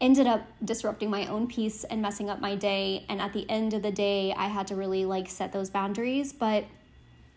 ended 0.00 0.26
up 0.26 0.46
disrupting 0.64 1.10
my 1.10 1.26
own 1.26 1.46
peace 1.46 1.84
and 1.84 2.00
messing 2.00 2.30
up 2.30 2.40
my 2.40 2.54
day. 2.54 3.04
And 3.10 3.20
at 3.20 3.34
the 3.34 3.48
end 3.50 3.74
of 3.74 3.82
the 3.82 3.92
day, 3.92 4.32
I 4.32 4.46
had 4.46 4.68
to 4.68 4.74
really 4.74 5.04
like 5.04 5.28
set 5.28 5.52
those 5.52 5.68
boundaries. 5.68 6.32
But 6.32 6.64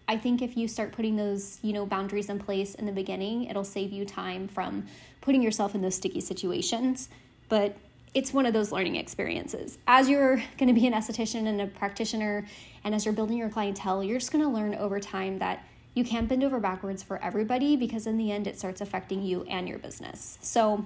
I 0.07 0.15
think 0.15 0.41
if 0.41 0.55
you 0.55 0.69
start 0.69 0.93
putting 0.93 1.17
those, 1.17 1.59
you 1.61 1.73
know, 1.73 1.85
boundaries 1.85 2.29
in 2.29 2.39
place 2.39 2.75
in 2.75 2.85
the 2.85 2.91
beginning, 2.93 3.45
it'll 3.45 3.65
save 3.65 3.91
you 3.91 4.05
time 4.05 4.47
from 4.47 4.85
putting 5.19 5.41
yourself 5.41 5.75
in 5.75 5.81
those 5.81 5.95
sticky 5.95 6.21
situations. 6.21 7.09
But 7.49 7.75
it's 8.13 8.33
one 8.33 8.45
of 8.45 8.53
those 8.53 8.71
learning 8.71 8.97
experiences. 8.97 9.77
As 9.87 10.09
you're 10.09 10.37
going 10.57 10.67
to 10.67 10.73
be 10.73 10.85
an 10.85 10.93
esthetician 10.93 11.47
and 11.47 11.61
a 11.61 11.67
practitioner, 11.67 12.45
and 12.83 12.93
as 12.93 13.05
you're 13.05 13.13
building 13.13 13.37
your 13.37 13.49
clientele, 13.49 14.03
you're 14.03 14.19
just 14.19 14.31
going 14.31 14.43
to 14.43 14.49
learn 14.49 14.75
over 14.75 14.99
time 14.99 15.39
that 15.39 15.65
you 15.93 16.03
can't 16.03 16.27
bend 16.27 16.43
over 16.43 16.59
backwards 16.59 17.03
for 17.03 17.21
everybody 17.23 17.75
because 17.75 18.07
in 18.07 18.17
the 18.17 18.31
end 18.31 18.47
it 18.47 18.57
starts 18.57 18.81
affecting 18.81 19.21
you 19.21 19.43
and 19.43 19.67
your 19.67 19.77
business. 19.77 20.37
So 20.41 20.85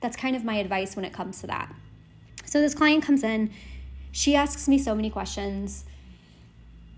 that's 0.00 0.16
kind 0.16 0.36
of 0.36 0.44
my 0.44 0.56
advice 0.56 0.96
when 0.96 1.04
it 1.04 1.12
comes 1.12 1.40
to 1.40 1.46
that. 1.46 1.74
So 2.44 2.60
this 2.60 2.74
client 2.74 3.04
comes 3.04 3.22
in, 3.22 3.50
she 4.10 4.36
asks 4.36 4.68
me 4.68 4.78
so 4.78 4.94
many 4.94 5.08
questions. 5.08 5.84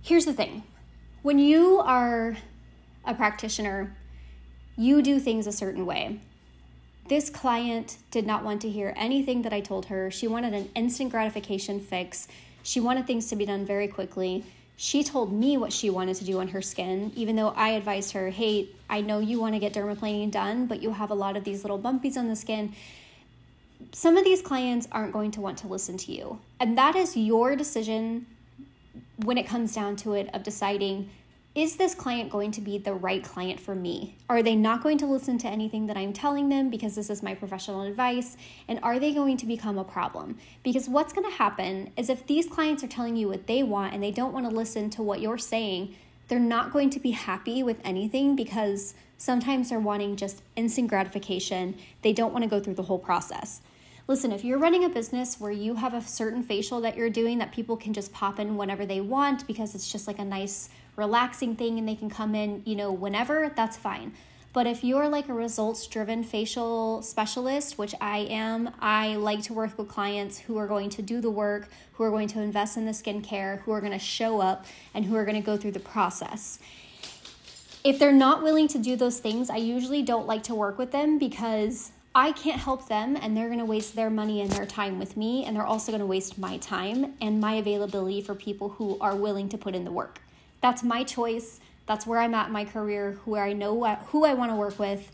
Here's 0.02 0.24
the 0.24 0.32
thing 0.32 0.64
when 1.22 1.38
you 1.38 1.78
are 1.78 2.36
a 3.04 3.14
practitioner, 3.14 3.96
you 4.76 5.00
do 5.00 5.20
things 5.20 5.46
a 5.46 5.52
certain 5.52 5.86
way. 5.86 6.20
This 7.06 7.28
client 7.30 7.98
did 8.10 8.26
not 8.26 8.44
want 8.44 8.62
to 8.62 8.70
hear 8.70 8.94
anything 8.96 9.42
that 9.42 9.52
I 9.52 9.60
told 9.60 9.86
her. 9.86 10.10
She 10.10 10.26
wanted 10.26 10.54
an 10.54 10.70
instant 10.74 11.10
gratification 11.10 11.80
fix. 11.80 12.28
She 12.62 12.80
wanted 12.80 13.06
things 13.06 13.28
to 13.28 13.36
be 13.36 13.44
done 13.44 13.66
very 13.66 13.88
quickly 13.88 14.44
she 14.76 15.04
told 15.04 15.32
me 15.32 15.56
what 15.56 15.72
she 15.72 15.88
wanted 15.88 16.16
to 16.16 16.24
do 16.24 16.40
on 16.40 16.48
her 16.48 16.60
skin, 16.60 17.12
even 17.14 17.36
though 17.36 17.50
I 17.50 17.70
advised 17.70 18.12
her, 18.12 18.30
hey, 18.30 18.68
I 18.90 19.02
know 19.02 19.20
you 19.20 19.40
want 19.40 19.54
to 19.54 19.60
get 19.60 19.72
dermaplaning 19.72 20.30
done, 20.30 20.66
but 20.66 20.82
you 20.82 20.90
have 20.90 21.10
a 21.10 21.14
lot 21.14 21.36
of 21.36 21.44
these 21.44 21.62
little 21.62 21.78
bumpies 21.78 22.16
on 22.16 22.28
the 22.28 22.34
skin. 22.34 22.74
Some 23.92 24.16
of 24.16 24.24
these 24.24 24.42
clients 24.42 24.88
aren't 24.90 25.12
going 25.12 25.30
to 25.32 25.40
want 25.40 25.58
to 25.58 25.68
listen 25.68 25.96
to 25.98 26.12
you. 26.12 26.40
And 26.58 26.76
that 26.76 26.96
is 26.96 27.16
your 27.16 27.54
decision 27.54 28.26
when 29.18 29.38
it 29.38 29.46
comes 29.46 29.74
down 29.74 29.94
to 29.96 30.14
it 30.14 30.28
of 30.34 30.42
deciding 30.42 31.08
is 31.54 31.76
this 31.76 31.94
client 31.94 32.30
going 32.30 32.50
to 32.50 32.60
be 32.60 32.78
the 32.78 32.92
right 32.92 33.22
client 33.22 33.60
for 33.60 33.76
me? 33.76 34.16
Are 34.28 34.42
they 34.42 34.56
not 34.56 34.82
going 34.82 34.98
to 34.98 35.06
listen 35.06 35.38
to 35.38 35.48
anything 35.48 35.86
that 35.86 35.96
I'm 35.96 36.12
telling 36.12 36.48
them 36.48 36.68
because 36.68 36.96
this 36.96 37.10
is 37.10 37.22
my 37.22 37.36
professional 37.36 37.82
advice? 37.82 38.36
And 38.66 38.80
are 38.82 38.98
they 38.98 39.14
going 39.14 39.36
to 39.36 39.46
become 39.46 39.78
a 39.78 39.84
problem? 39.84 40.36
Because 40.64 40.88
what's 40.88 41.12
going 41.12 41.30
to 41.30 41.36
happen 41.36 41.92
is 41.96 42.10
if 42.10 42.26
these 42.26 42.46
clients 42.46 42.82
are 42.82 42.88
telling 42.88 43.14
you 43.14 43.28
what 43.28 43.46
they 43.46 43.62
want 43.62 43.94
and 43.94 44.02
they 44.02 44.10
don't 44.10 44.32
want 44.32 44.50
to 44.50 44.54
listen 44.54 44.90
to 44.90 45.02
what 45.02 45.20
you're 45.20 45.38
saying, 45.38 45.94
they're 46.26 46.40
not 46.40 46.72
going 46.72 46.90
to 46.90 46.98
be 46.98 47.12
happy 47.12 47.62
with 47.62 47.76
anything 47.84 48.34
because 48.34 48.94
sometimes 49.16 49.70
they're 49.70 49.78
wanting 49.78 50.16
just 50.16 50.42
instant 50.56 50.88
gratification. 50.88 51.76
They 52.02 52.12
don't 52.12 52.32
want 52.32 52.42
to 52.42 52.50
go 52.50 52.58
through 52.58 52.74
the 52.74 52.82
whole 52.82 52.98
process. 52.98 53.60
Listen, 54.06 54.32
if 54.32 54.44
you're 54.44 54.58
running 54.58 54.84
a 54.84 54.88
business 54.90 55.40
where 55.40 55.50
you 55.50 55.76
have 55.76 55.94
a 55.94 56.02
certain 56.02 56.42
facial 56.42 56.82
that 56.82 56.94
you're 56.94 57.08
doing 57.08 57.38
that 57.38 57.52
people 57.52 57.74
can 57.74 57.94
just 57.94 58.12
pop 58.12 58.38
in 58.38 58.58
whenever 58.58 58.84
they 58.84 59.00
want 59.00 59.46
because 59.46 59.74
it's 59.74 59.90
just 59.90 60.06
like 60.06 60.18
a 60.18 60.24
nice 60.24 60.68
relaxing 60.94 61.56
thing 61.56 61.78
and 61.78 61.88
they 61.88 61.94
can 61.94 62.10
come 62.10 62.34
in, 62.34 62.60
you 62.66 62.76
know, 62.76 62.92
whenever, 62.92 63.50
that's 63.56 63.78
fine. 63.78 64.12
But 64.52 64.66
if 64.66 64.84
you're 64.84 65.08
like 65.08 65.30
a 65.30 65.32
results 65.32 65.86
driven 65.86 66.22
facial 66.22 67.00
specialist, 67.00 67.78
which 67.78 67.94
I 67.98 68.18
am, 68.18 68.74
I 68.78 69.16
like 69.16 69.42
to 69.44 69.54
work 69.54 69.78
with 69.78 69.88
clients 69.88 70.38
who 70.38 70.58
are 70.58 70.66
going 70.66 70.90
to 70.90 71.02
do 71.02 71.22
the 71.22 71.30
work, 71.30 71.70
who 71.94 72.04
are 72.04 72.10
going 72.10 72.28
to 72.28 72.42
invest 72.42 72.76
in 72.76 72.84
the 72.84 72.92
skincare, 72.92 73.62
who 73.62 73.72
are 73.72 73.80
going 73.80 73.92
to 73.92 73.98
show 73.98 74.40
up, 74.40 74.66
and 74.92 75.06
who 75.06 75.16
are 75.16 75.24
going 75.24 75.40
to 75.40 75.44
go 75.44 75.56
through 75.56 75.72
the 75.72 75.80
process. 75.80 76.58
If 77.82 77.98
they're 77.98 78.12
not 78.12 78.42
willing 78.42 78.68
to 78.68 78.78
do 78.78 78.96
those 78.96 79.18
things, 79.18 79.48
I 79.48 79.56
usually 79.56 80.02
don't 80.02 80.26
like 80.26 80.42
to 80.44 80.54
work 80.54 80.76
with 80.76 80.92
them 80.92 81.18
because 81.18 81.90
I 82.14 82.30
can't 82.32 82.60
help 82.60 82.86
them 82.86 83.16
and 83.20 83.36
they're 83.36 83.48
going 83.48 83.58
to 83.58 83.64
waste 83.64 83.96
their 83.96 84.10
money 84.10 84.40
and 84.40 84.50
their 84.50 84.66
time 84.66 84.98
with 84.98 85.16
me, 85.16 85.44
and 85.44 85.56
they're 85.56 85.66
also 85.66 85.90
going 85.90 86.00
to 86.00 86.06
waste 86.06 86.38
my 86.38 86.58
time 86.58 87.14
and 87.20 87.40
my 87.40 87.54
availability 87.54 88.20
for 88.20 88.34
people 88.34 88.68
who 88.68 88.96
are 89.00 89.16
willing 89.16 89.48
to 89.48 89.58
put 89.58 89.74
in 89.74 89.84
the 89.84 89.90
work. 89.90 90.20
That's 90.60 90.82
my 90.82 91.02
choice. 91.02 91.60
That's 91.86 92.06
where 92.06 92.20
I'm 92.20 92.32
at 92.34 92.46
in 92.46 92.52
my 92.52 92.64
career, 92.64 93.18
where 93.24 93.42
I 93.42 93.52
know 93.52 93.74
what, 93.74 93.98
who 94.08 94.24
I 94.24 94.34
want 94.34 94.52
to 94.52 94.56
work 94.56 94.78
with, 94.78 95.10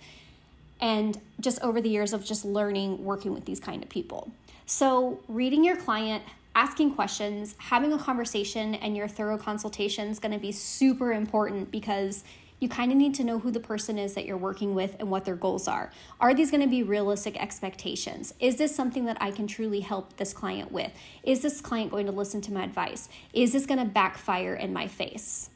and 0.81 1.19
just 1.41 1.61
over 1.63 1.81
the 1.81 1.89
years 1.89 2.13
of 2.13 2.25
just 2.25 2.45
learning 2.45 3.03
working 3.03 3.33
with 3.33 3.47
these 3.47 3.61
kind 3.61 3.83
of 3.83 3.89
people. 3.89 4.31
So, 4.67 5.21
reading 5.27 5.65
your 5.65 5.77
client, 5.77 6.23
asking 6.55 6.95
questions, 6.95 7.55
having 7.59 7.93
a 7.93 7.99
conversation, 7.99 8.75
and 8.77 8.97
your 8.97 9.09
thorough 9.09 9.39
consultation 9.39 10.09
is 10.09 10.19
going 10.19 10.33
to 10.33 10.39
be 10.39 10.53
super 10.53 11.13
important 11.13 11.71
because 11.71 12.25
you 12.61 12.69
kind 12.69 12.93
of 12.93 12.99
need 12.99 13.15
to 13.15 13.25
know 13.25 13.39
who 13.39 13.51
the 13.51 13.61
person 13.61 13.99
is 13.99 14.15
that 14.15 14.27
you're 14.27 14.37
working 14.37 14.75
with 14.75 14.95
and 15.01 15.11
what 15.11 15.25
their 15.25 15.35
goals 15.35 15.67
are. 15.67 15.91
Are 16.21 16.35
these 16.35 16.51
going 16.51 16.63
to 16.63 16.69
be 16.69 16.83
realistic 16.83 17.41
expectations? 17.43 18.35
Is 18.39 18.57
this 18.57 18.75
something 18.75 19.07
that 19.07 19.17
I 19.21 19.31
can 19.31 19.47
truly 19.47 19.81
help 19.81 20.17
this 20.17 20.33
client 20.33 20.71
with? 20.71 20.93
Is 21.23 21.41
this 21.41 21.61
client 21.61 21.91
going 21.91 22.07
to 22.07 22.13
listen 22.13 22.41
to 22.43 22.53
my 22.53 22.63
advice? 22.63 23.09
Is 23.33 23.53
this 23.53 23.67
going 23.67 23.81
to 23.81 23.87
backfire 23.87 24.55
in 24.55 24.73
my 24.73 24.87
face? 24.87 25.51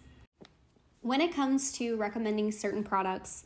When 1.02 1.20
it 1.20 1.34
comes 1.34 1.70
to 1.72 1.96
recommending 1.96 2.50
certain 2.50 2.82
products, 2.82 3.44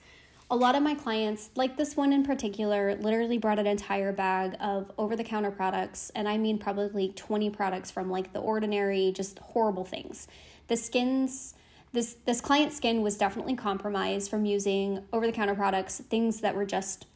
a 0.50 0.56
lot 0.56 0.76
of 0.76 0.82
my 0.82 0.94
clients, 0.94 1.50
like 1.56 1.76
this 1.76 1.96
one 1.96 2.12
in 2.12 2.24
particular, 2.24 2.94
literally 2.94 3.36
brought 3.36 3.58
an 3.58 3.66
entire 3.66 4.12
bag 4.12 4.56
of 4.60 4.90
over 4.96 5.14
the 5.14 5.24
counter 5.24 5.50
products. 5.50 6.10
And 6.14 6.28
I 6.28 6.38
mean, 6.38 6.58
probably 6.58 7.08
20 7.08 7.50
products 7.50 7.90
from 7.90 8.08
like 8.08 8.32
the 8.32 8.38
ordinary, 8.38 9.12
just 9.12 9.40
horrible 9.40 9.84
things. 9.84 10.28
The 10.68 10.76
skins 10.76 11.54
this 11.92 12.16
this 12.26 12.40
client 12.40 12.72
skin 12.72 13.02
was 13.02 13.16
definitely 13.16 13.54
compromised 13.54 14.30
from 14.30 14.44
using 14.44 15.04
over 15.12 15.26
the 15.26 15.32
counter 15.32 15.54
products, 15.54 16.00
things 16.08 16.40
that 16.40 16.54
were 16.54 16.66
just 16.66 17.06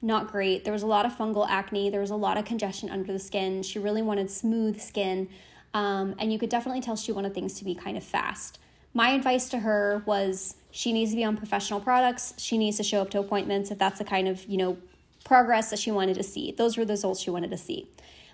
not 0.00 0.30
great. 0.30 0.64
There 0.64 0.72
was 0.72 0.82
a 0.82 0.86
lot 0.86 1.06
of 1.06 1.16
fungal 1.16 1.46
acne. 1.48 1.90
There 1.90 2.00
was 2.00 2.10
a 2.10 2.16
lot 2.16 2.36
of 2.36 2.44
congestion 2.44 2.90
under 2.90 3.12
the 3.12 3.18
skin. 3.18 3.62
She 3.62 3.78
really 3.78 4.02
wanted 4.02 4.30
smooth 4.30 4.80
skin, 4.80 5.28
um, 5.74 6.14
and 6.18 6.32
you 6.32 6.38
could 6.38 6.50
definitely 6.50 6.80
tell 6.80 6.96
she 6.96 7.12
wanted 7.12 7.34
things 7.34 7.54
to 7.54 7.64
be 7.64 7.74
kind 7.74 7.96
of 7.96 8.02
fast. 8.02 8.58
My 8.94 9.10
advice 9.10 9.48
to 9.50 9.60
her 9.60 10.02
was 10.06 10.56
she 10.70 10.92
needs 10.92 11.12
to 11.12 11.16
be 11.16 11.24
on 11.24 11.36
professional 11.36 11.80
products. 11.80 12.34
She 12.38 12.58
needs 12.58 12.76
to 12.78 12.82
show 12.82 13.00
up 13.00 13.10
to 13.10 13.20
appointments 13.20 13.70
if 13.70 13.78
that's 13.78 13.98
the 13.98 14.04
kind 14.04 14.28
of 14.28 14.44
you 14.46 14.56
know 14.56 14.78
progress 15.24 15.70
that 15.70 15.78
she 15.78 15.90
wanted 15.90 16.14
to 16.14 16.22
see. 16.22 16.52
Those 16.52 16.76
were 16.76 16.84
the 16.84 16.94
results 16.94 17.20
she 17.20 17.30
wanted 17.30 17.50
to 17.50 17.58
see. 17.58 17.88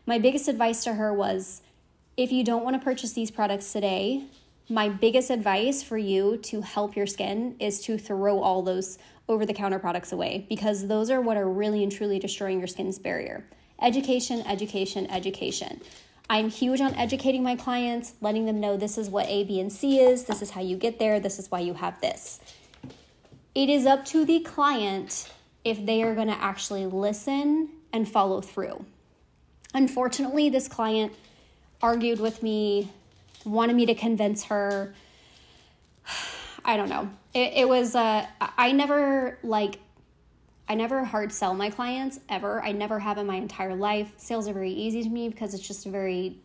My 0.06 0.18
biggest 0.18 0.48
advice 0.48 0.84
to 0.84 0.94
her 0.94 1.12
was 1.12 1.60
if 2.16 2.32
you 2.32 2.42
don't 2.42 2.64
want 2.64 2.74
to 2.74 2.82
purchase 2.82 3.12
these 3.12 3.30
products 3.30 3.72
today, 3.72 4.24
my 4.68 4.88
biggest 4.88 5.30
advice 5.30 5.82
for 5.82 5.96
you 5.96 6.36
to 6.38 6.60
help 6.60 6.94
your 6.94 7.06
skin 7.06 7.56
is 7.58 7.80
to 7.82 7.96
throw 7.96 8.40
all 8.40 8.62
those 8.62 8.98
over 9.28 9.46
the 9.46 9.54
counter 9.54 9.78
products 9.78 10.12
away 10.12 10.46
because 10.48 10.86
those 10.86 11.10
are 11.10 11.20
what 11.20 11.36
are 11.36 11.48
really 11.48 11.82
and 11.82 11.92
truly 11.92 12.18
destroying 12.18 12.58
your 12.58 12.66
skin's 12.66 12.98
barrier. 12.98 13.44
Education, 13.80 14.42
education, 14.46 15.10
education. 15.10 15.80
I'm 16.30 16.50
huge 16.50 16.82
on 16.82 16.94
educating 16.94 17.42
my 17.42 17.56
clients, 17.56 18.12
letting 18.20 18.44
them 18.44 18.60
know 18.60 18.76
this 18.76 18.98
is 18.98 19.08
what 19.08 19.26
A, 19.28 19.44
B, 19.44 19.60
and 19.60 19.72
C 19.72 20.00
is, 20.00 20.24
this 20.24 20.42
is 20.42 20.50
how 20.50 20.60
you 20.60 20.76
get 20.76 20.98
there, 20.98 21.18
this 21.18 21.38
is 21.38 21.50
why 21.50 21.60
you 21.60 21.72
have 21.74 21.98
this. 22.02 22.40
It 23.54 23.70
is 23.70 23.86
up 23.86 24.04
to 24.06 24.26
the 24.26 24.40
client 24.40 25.32
if 25.64 25.84
they 25.84 26.02
are 26.02 26.14
going 26.14 26.28
to 26.28 26.42
actually 26.42 26.84
listen 26.86 27.70
and 27.92 28.06
follow 28.06 28.42
through. 28.42 28.84
Unfortunately, 29.72 30.50
this 30.50 30.68
client 30.68 31.14
argued 31.80 32.20
with 32.20 32.42
me 32.42 32.90
wanted 33.44 33.76
me 33.76 33.86
to 33.86 33.94
convince 33.94 34.44
her. 34.44 34.94
I 36.64 36.76
don't 36.76 36.88
know. 36.88 37.08
It, 37.34 37.52
it 37.54 37.68
was, 37.68 37.94
uh, 37.94 38.26
I 38.40 38.72
never 38.72 39.38
like, 39.42 39.78
I 40.68 40.74
never 40.74 41.02
hard 41.02 41.32
sell 41.32 41.54
my 41.54 41.70
clients 41.70 42.20
ever. 42.28 42.62
I 42.62 42.72
never 42.72 42.98
have 42.98 43.16
in 43.16 43.26
my 43.26 43.36
entire 43.36 43.74
life. 43.74 44.12
Sales 44.18 44.48
are 44.48 44.52
very 44.52 44.72
easy 44.72 45.02
to 45.02 45.08
me 45.08 45.28
because 45.28 45.54
it's 45.54 45.66
just 45.66 45.86
a 45.86 45.88
very 45.88 46.36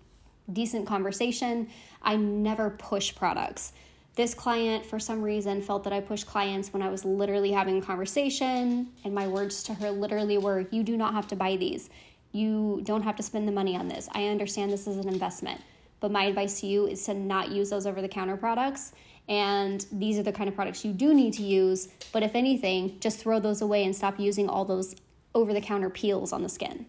decent 0.52 0.88
conversation. 0.88 1.70
I 2.02 2.16
never 2.16 2.70
push 2.70 3.14
products. 3.14 3.74
This 4.16 4.34
client, 4.36 4.86
for 4.86 5.00
some 5.00 5.24
reason, 5.24 5.62
felt 5.62 5.84
that 5.86 5.94
I 5.94 6.00
pushed 6.00 6.28
clients 6.28 6.72
when 6.72 6.84
I 6.84 6.90
was 6.90 7.04
literally 7.04 7.52
having 7.52 7.80
a 7.80 7.82
conversation, 7.82 8.90
and 9.04 9.16
my 9.16 9.28
words 9.28 9.64
to 9.64 9.74
her 9.74 9.90
literally 9.90 10.38
were, 10.38 10.68
You 10.70 10.84
do 10.84 10.96
not 10.96 11.14
have 11.14 11.28
to 11.30 11.36
buy 11.36 11.56
these. 11.56 11.90
You 12.32 12.82
don't 12.84 13.02
have 13.02 13.16
to 13.16 13.24
spend 13.24 13.48
the 13.48 13.52
money 13.52 13.76
on 13.76 13.88
this. 13.88 14.08
I 14.14 14.28
understand 14.28 14.72
this 14.72 14.86
is 14.86 14.98
an 14.98 15.08
investment. 15.08 15.62
But 16.04 16.12
my 16.12 16.26
advice 16.26 16.60
to 16.60 16.68
you 16.68 16.86
is 16.86 17.06
to 17.06 17.14
not 17.14 17.50
use 17.50 17.70
those 17.70 17.88
over 17.88 18.02
the 18.02 18.10
counter 18.10 18.36
products 18.36 18.92
And 19.30 19.86
these 19.90 20.20
are 20.20 20.24
the 20.24 20.34
kind 20.34 20.50
of 20.50 20.56
products 20.56 20.84
you 20.84 20.92
do 20.92 21.14
need 21.14 21.32
to 21.36 21.44
use. 21.44 21.88
But 22.12 22.24
if 22.24 22.36
anything, 22.36 22.98
just 23.00 23.20
throw 23.20 23.40
those 23.40 23.62
away 23.62 23.86
and 23.86 23.96
stop 23.96 24.20
using 24.20 24.50
all 24.50 24.66
those 24.66 24.98
over 25.34 25.54
the 25.54 25.62
counter 25.62 25.90
peels 25.90 26.34
on 26.34 26.44
the 26.44 26.50
skin. 26.50 26.86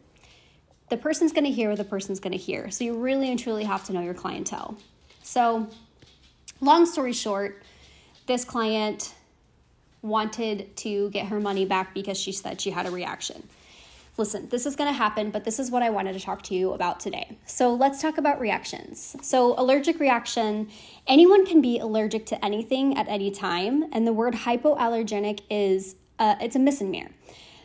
The 0.91 0.97
person's 0.97 1.31
gonna 1.31 1.51
hear 1.51 1.69
what 1.69 1.79
the 1.79 1.85
person's 1.85 2.19
gonna 2.19 2.35
hear. 2.35 2.73
So 2.73 2.83
you 2.83 2.99
really 2.99 3.31
and 3.31 3.39
truly 3.39 3.63
have 3.63 3.85
to 3.85 3.93
know 3.93 4.01
your 4.01 4.15
clientele. 4.15 4.77
So, 5.23 5.69
long 6.61 6.85
story 6.85 7.13
short, 7.13 7.63
this 8.27 8.45
client 8.45 9.15
wanted 10.03 10.77
to 10.79 11.09
get 11.11 11.27
her 11.27 11.39
money 11.39 11.67
back 11.67 11.95
because 11.95 12.19
she 12.19 12.33
said 12.33 12.61
she 12.61 12.73
had 12.73 12.87
a 12.87 12.91
reaction. 12.91 13.49
Listen, 14.17 14.49
this 14.49 14.65
is 14.65 14.77
going 14.77 14.89
to 14.89 14.97
happen, 14.97 15.31
but 15.31 15.43
this 15.45 15.59
is 15.59 15.73
what 15.73 15.83
I 15.83 15.91
wanted 15.91 16.13
to 16.13 16.21
talk 16.21 16.43
to 16.43 16.55
you 16.55 16.73
about 16.73 17.01
today. 17.01 17.37
So, 17.47 17.75
let's 17.75 18.01
talk 18.01 18.17
about 18.17 18.39
reactions. 18.39 19.17
So, 19.23 19.59
allergic 19.59 19.99
reaction, 19.99 20.69
anyone 21.09 21.45
can 21.45 21.61
be 21.61 21.81
allergic 21.81 22.25
to 22.27 22.45
anything 22.45 22.97
at 22.97 23.09
any 23.09 23.33
time, 23.33 23.87
and 23.91 24.07
the 24.07 24.13
word 24.13 24.35
hypoallergenic 24.35 25.41
is 25.51 25.97
uh, 26.21 26.37
it's 26.41 26.55
a 26.55 26.61
misnomer. 26.61 27.11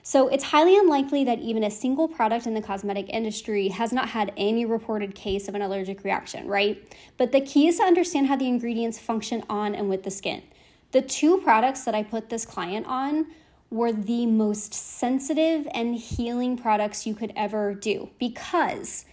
So, 0.01 0.27
it's 0.27 0.45
highly 0.45 0.75
unlikely 0.75 1.23
that 1.25 1.37
even 1.37 1.63
a 1.63 1.69
single 1.69 2.07
product 2.07 2.47
in 2.47 2.55
the 2.55 2.63
cosmetic 2.63 3.09
industry 3.09 3.67
has 3.67 3.93
not 3.93 4.09
had 4.09 4.33
any 4.35 4.65
reported 4.65 5.13
case 5.13 5.47
of 5.47 5.53
an 5.53 5.61
allergic 5.61 6.03
reaction, 6.03 6.47
right? 6.47 6.81
But 7.17 7.31
the 7.31 7.41
key 7.41 7.67
is 7.67 7.77
to 7.77 7.83
understand 7.83 8.25
how 8.25 8.37
the 8.37 8.47
ingredients 8.47 8.97
function 8.97 9.43
on 9.51 9.75
and 9.75 9.87
with 9.87 10.01
the 10.01 10.11
skin. 10.11 10.41
The 10.93 11.03
two 11.03 11.37
products 11.41 11.83
that 11.83 11.93
I 11.93 12.01
put 12.01 12.29
this 12.29 12.43
client 12.43 12.87
on 12.87 13.27
were 13.71 13.91
the 13.91 14.25
most 14.25 14.73
sensitive 14.73 15.67
and 15.73 15.95
healing 15.95 16.57
products 16.57 17.05
you 17.05 17.13
could 17.13 17.31
ever 17.35 17.73
do 17.73 18.09
because, 18.17 19.05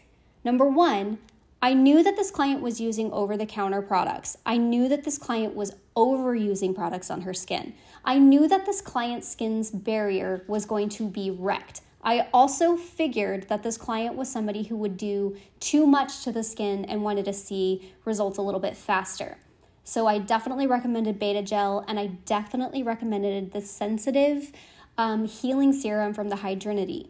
number 0.45 0.67
one, 0.67 1.19
I 1.61 1.75
knew 1.75 2.03
that 2.03 2.17
this 2.17 2.31
client 2.31 2.63
was 2.63 2.81
using 2.81 3.11
over 3.13 3.37
the 3.37 3.47
counter 3.47 3.83
products. 3.83 4.37
I 4.47 4.57
knew 4.57 4.89
that 4.89 5.05
this 5.05 5.19
client 5.19 5.55
was 5.55 5.75
overusing 5.97 6.75
products 6.75 7.11
on 7.11 7.23
her 7.23 7.35
skin. 7.35 7.75
I 8.05 8.19
knew 8.19 8.47
that 8.47 8.67
this 8.67 8.81
client's 8.81 9.29
skin's 9.29 9.71
barrier 9.71 10.45
was 10.47 10.65
going 10.65 10.91
to 10.91 11.09
be 11.09 11.31
wrecked. 11.31 11.81
I 12.03 12.29
also 12.33 12.77
figured 12.77 13.49
that 13.49 13.65
this 13.65 13.77
client 13.77 14.15
was 14.15 14.31
somebody 14.31 14.63
who 14.63 14.77
would 14.77 14.97
do 14.97 15.37
too 15.59 15.87
much 15.87 16.23
to 16.23 16.31
the 16.31 16.45
skin 16.45 16.85
and 16.85 17.03
wanted 17.03 17.25
to 17.25 17.33
see 17.33 17.93
results 18.05 18.39
a 18.39 18.43
little 18.43 18.61
bit 18.61 18.77
faster. 18.77 19.39
So 19.89 20.09
I 20.09 20.19
definitely 20.19 20.67
recommended 20.67 21.21
Beta 21.21 21.43
Gel 21.43 21.85
and 21.87 21.97
I 21.97 22.09
definitely 22.27 22.83
recommended 22.83 23.53
the 23.53 23.61
sensitive 23.61 24.51
um, 24.99 25.27
healing 25.27 25.73
serum 25.73 26.13
from 26.13 26.29
the 26.29 26.35
Hydrinity. 26.35 27.07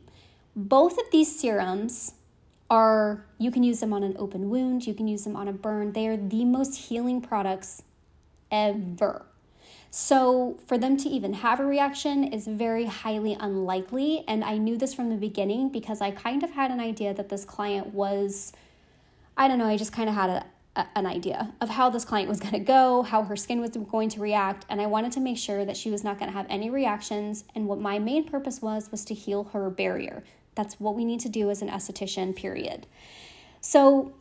Both 0.54 0.98
of 0.98 1.10
these 1.10 1.40
serums 1.40 2.12
are, 2.68 3.24
you 3.38 3.50
can 3.50 3.62
use 3.62 3.80
them 3.80 3.94
on 3.94 4.02
an 4.02 4.14
open 4.18 4.50
wound, 4.50 4.86
you 4.86 4.92
can 4.92 5.08
use 5.08 5.24
them 5.24 5.36
on 5.36 5.48
a 5.48 5.54
burn. 5.54 5.92
They 5.92 6.06
are 6.06 6.18
the 6.18 6.44
most 6.44 6.76
healing 6.76 7.22
products 7.22 7.82
ever. 8.50 9.24
So, 9.90 10.58
for 10.66 10.76
them 10.76 10.98
to 10.98 11.08
even 11.08 11.32
have 11.32 11.60
a 11.60 11.64
reaction 11.64 12.24
is 12.24 12.46
very 12.46 12.84
highly 12.84 13.38
unlikely. 13.40 14.22
And 14.28 14.44
I 14.44 14.58
knew 14.58 14.76
this 14.76 14.92
from 14.92 15.08
the 15.08 15.16
beginning 15.16 15.70
because 15.70 16.02
I 16.02 16.10
kind 16.10 16.42
of 16.42 16.50
had 16.50 16.70
an 16.70 16.80
idea 16.80 17.14
that 17.14 17.30
this 17.30 17.46
client 17.46 17.94
was, 17.94 18.52
I 19.34 19.48
don't 19.48 19.58
know, 19.58 19.66
I 19.66 19.78
just 19.78 19.94
kind 19.94 20.10
of 20.10 20.14
had 20.14 20.28
a, 20.28 20.44
an 20.94 21.06
idea 21.06 21.52
of 21.60 21.68
how 21.68 21.90
this 21.90 22.04
client 22.04 22.28
was 22.28 22.40
going 22.40 22.52
to 22.52 22.60
go, 22.60 23.02
how 23.02 23.22
her 23.22 23.36
skin 23.36 23.60
was 23.60 23.70
going 23.70 24.08
to 24.10 24.20
react, 24.20 24.66
and 24.68 24.80
I 24.80 24.86
wanted 24.86 25.12
to 25.12 25.20
make 25.20 25.38
sure 25.38 25.64
that 25.64 25.76
she 25.76 25.90
was 25.90 26.04
not 26.04 26.18
going 26.18 26.30
to 26.30 26.36
have 26.36 26.46
any 26.48 26.70
reactions. 26.70 27.44
And 27.54 27.66
what 27.66 27.80
my 27.80 27.98
main 27.98 28.28
purpose 28.28 28.60
was 28.60 28.90
was 28.90 29.04
to 29.06 29.14
heal 29.14 29.44
her 29.52 29.70
barrier. 29.70 30.24
That's 30.54 30.80
what 30.80 30.94
we 30.94 31.04
need 31.04 31.20
to 31.20 31.28
do 31.28 31.50
as 31.50 31.62
an 31.62 31.68
esthetician, 31.68 32.34
period. 32.34 32.86
So, 33.60 34.12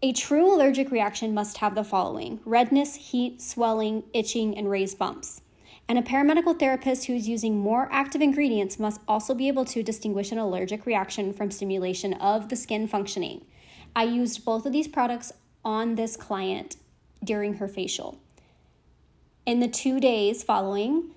a 0.00 0.12
true 0.12 0.54
allergic 0.54 0.92
reaction 0.92 1.34
must 1.34 1.56
have 1.58 1.74
the 1.74 1.82
following 1.82 2.38
redness, 2.44 2.94
heat, 2.94 3.42
swelling, 3.42 4.04
itching, 4.12 4.56
and 4.56 4.70
raised 4.70 4.96
bumps. 4.96 5.40
And 5.88 5.98
a 5.98 6.02
paramedical 6.02 6.58
therapist 6.58 7.06
who 7.06 7.14
is 7.14 7.28
using 7.28 7.58
more 7.58 7.88
active 7.90 8.20
ingredients 8.20 8.78
must 8.78 9.00
also 9.08 9.34
be 9.34 9.48
able 9.48 9.64
to 9.64 9.82
distinguish 9.82 10.30
an 10.30 10.38
allergic 10.38 10.84
reaction 10.86 11.32
from 11.32 11.50
stimulation 11.50 12.12
of 12.14 12.48
the 12.48 12.56
skin 12.56 12.86
functioning. 12.86 13.44
I 13.96 14.04
used 14.04 14.44
both 14.44 14.66
of 14.66 14.72
these 14.72 14.86
products 14.86 15.32
on 15.64 15.94
this 15.94 16.16
client 16.16 16.76
during 17.24 17.54
her 17.54 17.68
facial. 17.68 18.18
In 19.46 19.60
the 19.60 19.68
two 19.68 20.00
days 20.00 20.42
following, 20.42 21.10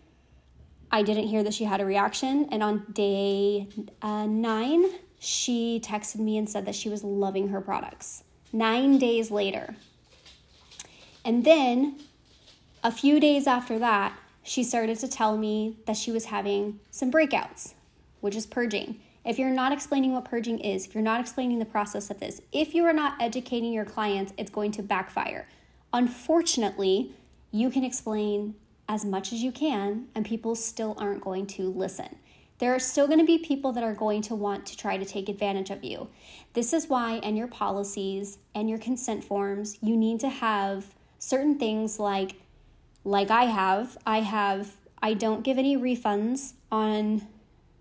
I 0.91 1.03
didn't 1.03 1.27
hear 1.27 1.43
that 1.43 1.53
she 1.53 1.63
had 1.63 1.81
a 1.81 1.86
reaction. 1.86 2.48
And 2.51 2.62
on 2.62 2.86
day 2.91 3.67
uh, 4.01 4.25
nine, 4.25 4.86
she 5.20 5.81
texted 5.83 6.20
me 6.20 6.37
and 6.37 6.50
said 6.50 6.66
that 6.66 6.75
she 6.75 6.89
was 6.89 7.03
loving 7.03 7.50
her 7.50 7.61
products. 7.61 8.24
Nine 8.51 8.98
days 8.98 9.31
later. 9.31 9.75
And 11.24 11.46
then 11.46 12.00
a 12.83 12.92
few 12.92 13.20
days 13.20 13.48
after 13.48 13.79
that, 13.79 14.18
she 14.44 14.63
started 14.63 14.98
to 15.00 15.07
tell 15.07 15.37
me 15.37 15.77
that 15.85 15.96
she 15.96 16.11
was 16.11 16.25
having 16.25 16.79
some 16.89 17.11
breakouts, 17.11 17.74
which 18.20 18.35
is 18.35 18.46
purging. 18.46 19.00
If 19.24 19.38
you're 19.38 19.51
not 19.51 19.72
explaining 19.72 20.14
what 20.14 20.25
purging 20.25 20.60
is, 20.60 20.88
if 20.88 20.96
you're 20.96 21.03
not 21.03 21.22
explaining 21.22 21.60
the 21.60 21.66
process 21.66 22.10
of 22.10 22.20
this, 22.20 22.42
if 22.51 22.74
you 22.74 22.86
are 22.86 22.94
not 22.94 23.22
educating 23.22 23.72
your 23.72 23.86
clients, 23.86 24.34
it's 24.38 24.50
going 24.50 24.72
to 24.72 24.81
backfire. 24.81 25.48
Unfortunately, 25.94 27.12
you 27.51 27.70
can 27.70 27.84
explain 27.84 28.55
as 28.90 29.05
much 29.05 29.31
as 29.31 29.44
you 29.44 29.51
can, 29.51 30.07
and 30.16 30.25
people 30.25 30.55
still 30.55 30.96
aren't 30.98 31.22
going 31.22 31.46
to 31.48 31.70
listen. 31.70 32.16
There 32.57 32.74
are 32.74 32.79
still 32.79 33.07
going 33.07 33.20
to 33.20 33.25
be 33.25 33.38
people 33.38 33.72
that 33.74 33.84
are 33.84 33.94
going 33.94 34.22
to 34.24 34.36
want 34.36 34.66
to 34.68 34.77
try 34.77 34.98
to 34.98 35.05
take 35.05 35.29
advantage 35.29 35.70
of 35.70 35.84
you. 35.84 36.10
This 36.53 36.74
is 36.74 36.88
why, 36.88 37.14
in 37.18 37.36
your 37.36 37.48
policies 37.48 38.38
and 38.53 38.70
your 38.70 38.79
consent 38.79 39.24
forms, 39.24 39.77
you 39.81 39.96
need 39.96 40.20
to 40.22 40.29
have 40.29 40.94
certain 41.20 41.57
things 41.57 42.00
like, 42.00 42.36
like 43.03 43.31
I 43.31 43.46
have, 43.46 43.98
I 44.05 44.22
have, 44.22 44.77
I 45.01 45.14
don't 45.14 45.44
give 45.44 45.57
any 45.57 45.77
refunds 45.77 46.53
on 46.72 47.27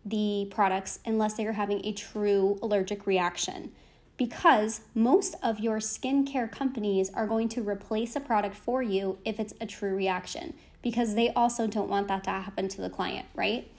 the 0.04 0.48
products 0.50 0.98
unless 1.04 1.34
they 1.34 1.46
are 1.46 1.52
having 1.52 1.84
a 1.84 1.92
true 1.92 2.58
allergic 2.62 3.06
reaction. 3.06 3.72
Because 4.16 4.82
most 4.94 5.34
of 5.42 5.60
your 5.60 5.78
skincare 5.78 6.50
companies 6.50 7.10
are 7.14 7.26
going 7.26 7.48
to 7.50 7.62
replace 7.62 8.16
a 8.16 8.20
product 8.20 8.54
for 8.54 8.82
you 8.82 9.18
if 9.24 9.40
it's 9.40 9.54
a 9.60 9.66
true 9.66 9.94
reaction, 9.94 10.54
because 10.82 11.14
they 11.14 11.30
also 11.30 11.66
don't 11.66 11.88
want 11.88 12.08
that 12.08 12.24
to 12.24 12.30
happen 12.30 12.68
to 12.68 12.80
the 12.80 12.90
client, 12.90 13.26
right? 13.34 13.70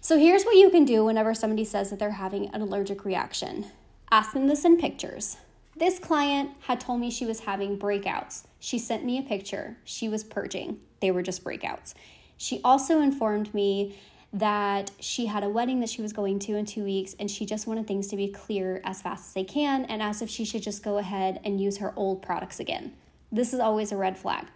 So 0.00 0.16
here's 0.18 0.44
what 0.44 0.56
you 0.56 0.70
can 0.70 0.84
do 0.84 1.04
whenever 1.04 1.34
somebody 1.34 1.64
says 1.64 1.90
that 1.90 1.98
they're 1.98 2.12
having 2.12 2.48
an 2.54 2.60
allergic 2.60 3.04
reaction 3.04 3.66
ask 4.10 4.32
them 4.32 4.46
this 4.46 4.64
in 4.64 4.78
pictures. 4.78 5.36
This 5.76 5.98
client 5.98 6.50
had 6.60 6.80
told 6.80 7.00
me 7.00 7.10
she 7.10 7.26
was 7.26 7.40
having 7.40 7.78
breakouts. 7.78 8.44
She 8.58 8.78
sent 8.78 9.04
me 9.04 9.18
a 9.18 9.22
picture. 9.22 9.76
She 9.84 10.08
was 10.08 10.24
purging, 10.24 10.80
they 11.00 11.10
were 11.10 11.22
just 11.22 11.44
breakouts. 11.44 11.94
She 12.36 12.60
also 12.64 13.00
informed 13.00 13.52
me 13.52 13.98
that 14.32 14.90
she 15.00 15.26
had 15.26 15.42
a 15.42 15.48
wedding 15.48 15.80
that 15.80 15.88
she 15.88 16.02
was 16.02 16.12
going 16.12 16.38
to 16.38 16.54
in 16.54 16.66
two 16.66 16.84
weeks 16.84 17.14
and 17.18 17.30
she 17.30 17.46
just 17.46 17.66
wanted 17.66 17.86
things 17.86 18.08
to 18.08 18.16
be 18.16 18.28
clear 18.28 18.80
as 18.84 19.00
fast 19.00 19.28
as 19.28 19.32
they 19.32 19.44
can 19.44 19.84
and 19.86 20.02
asked 20.02 20.20
if 20.20 20.28
she 20.28 20.44
should 20.44 20.62
just 20.62 20.82
go 20.82 20.98
ahead 20.98 21.40
and 21.44 21.60
use 21.60 21.78
her 21.78 21.94
old 21.96 22.20
products 22.20 22.60
again. 22.60 22.92
This 23.32 23.54
is 23.54 23.60
always 23.60 23.90
a 23.90 23.96
red 23.96 24.18
flag. 24.18 24.46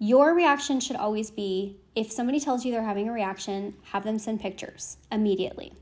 Your 0.00 0.34
reaction 0.34 0.80
should 0.80 0.96
always 0.96 1.30
be 1.30 1.76
if 1.94 2.12
somebody 2.12 2.38
tells 2.38 2.64
you 2.64 2.70
they're 2.70 2.82
having 2.82 3.08
a 3.08 3.12
reaction, 3.12 3.74
have 3.90 4.04
them 4.04 4.18
send 4.18 4.40
pictures 4.40 4.96
immediately. 5.10 5.72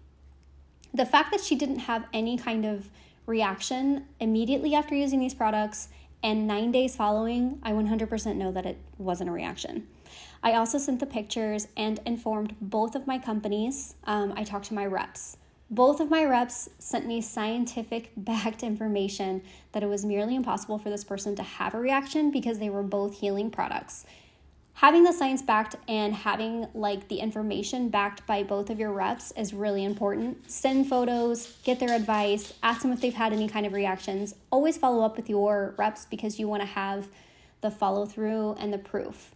The 0.94 1.04
fact 1.04 1.30
that 1.32 1.42
she 1.42 1.54
didn't 1.54 1.80
have 1.80 2.06
any 2.12 2.38
kind 2.38 2.64
of 2.64 2.88
reaction 3.26 4.06
immediately 4.20 4.74
after 4.74 4.94
using 4.94 5.20
these 5.20 5.34
products 5.34 5.88
and 6.22 6.46
nine 6.46 6.72
days 6.72 6.96
following, 6.96 7.58
I 7.62 7.72
100% 7.72 8.36
know 8.36 8.50
that 8.52 8.64
it 8.64 8.78
wasn't 8.96 9.28
a 9.28 9.32
reaction. 9.32 9.86
I 10.42 10.52
also 10.52 10.78
sent 10.78 11.00
the 11.00 11.06
pictures 11.06 11.68
and 11.76 12.00
informed 12.06 12.56
both 12.60 12.94
of 12.94 13.06
my 13.06 13.18
companies. 13.18 13.94
Um, 14.04 14.32
I 14.36 14.44
talked 14.44 14.66
to 14.66 14.74
my 14.74 14.86
reps. 14.86 15.38
Both 15.68 15.98
of 15.98 16.10
my 16.10 16.24
reps 16.24 16.68
sent 16.78 17.06
me 17.06 17.20
scientific 17.20 18.12
backed 18.16 18.62
information 18.62 19.42
that 19.72 19.82
it 19.82 19.88
was 19.88 20.04
merely 20.04 20.36
impossible 20.36 20.78
for 20.78 20.90
this 20.90 21.04
person 21.04 21.34
to 21.36 21.42
have 21.42 21.74
a 21.74 21.80
reaction 21.80 22.30
because 22.30 22.58
they 22.58 22.70
were 22.70 22.82
both 22.82 23.18
healing 23.18 23.50
products. 23.50 24.06
Having 24.80 25.04
the 25.04 25.12
science 25.12 25.40
backed 25.40 25.74
and 25.88 26.14
having 26.14 26.68
like 26.74 27.08
the 27.08 27.16
information 27.16 27.88
backed 27.88 28.26
by 28.26 28.42
both 28.42 28.68
of 28.68 28.78
your 28.78 28.92
reps 28.92 29.32
is 29.32 29.54
really 29.54 29.82
important. 29.84 30.50
Send 30.50 30.86
photos, 30.86 31.56
get 31.64 31.80
their 31.80 31.96
advice, 31.96 32.52
ask 32.62 32.82
them 32.82 32.92
if 32.92 33.00
they've 33.00 33.14
had 33.14 33.32
any 33.32 33.48
kind 33.48 33.64
of 33.64 33.72
reactions. 33.72 34.34
Always 34.52 34.76
follow 34.76 35.02
up 35.02 35.16
with 35.16 35.30
your 35.30 35.74
reps 35.78 36.04
because 36.04 36.38
you 36.38 36.46
want 36.46 36.60
to 36.60 36.66
have 36.66 37.08
the 37.62 37.70
follow 37.70 38.04
through 38.04 38.52
and 38.60 38.70
the 38.70 38.78
proof. 38.78 39.34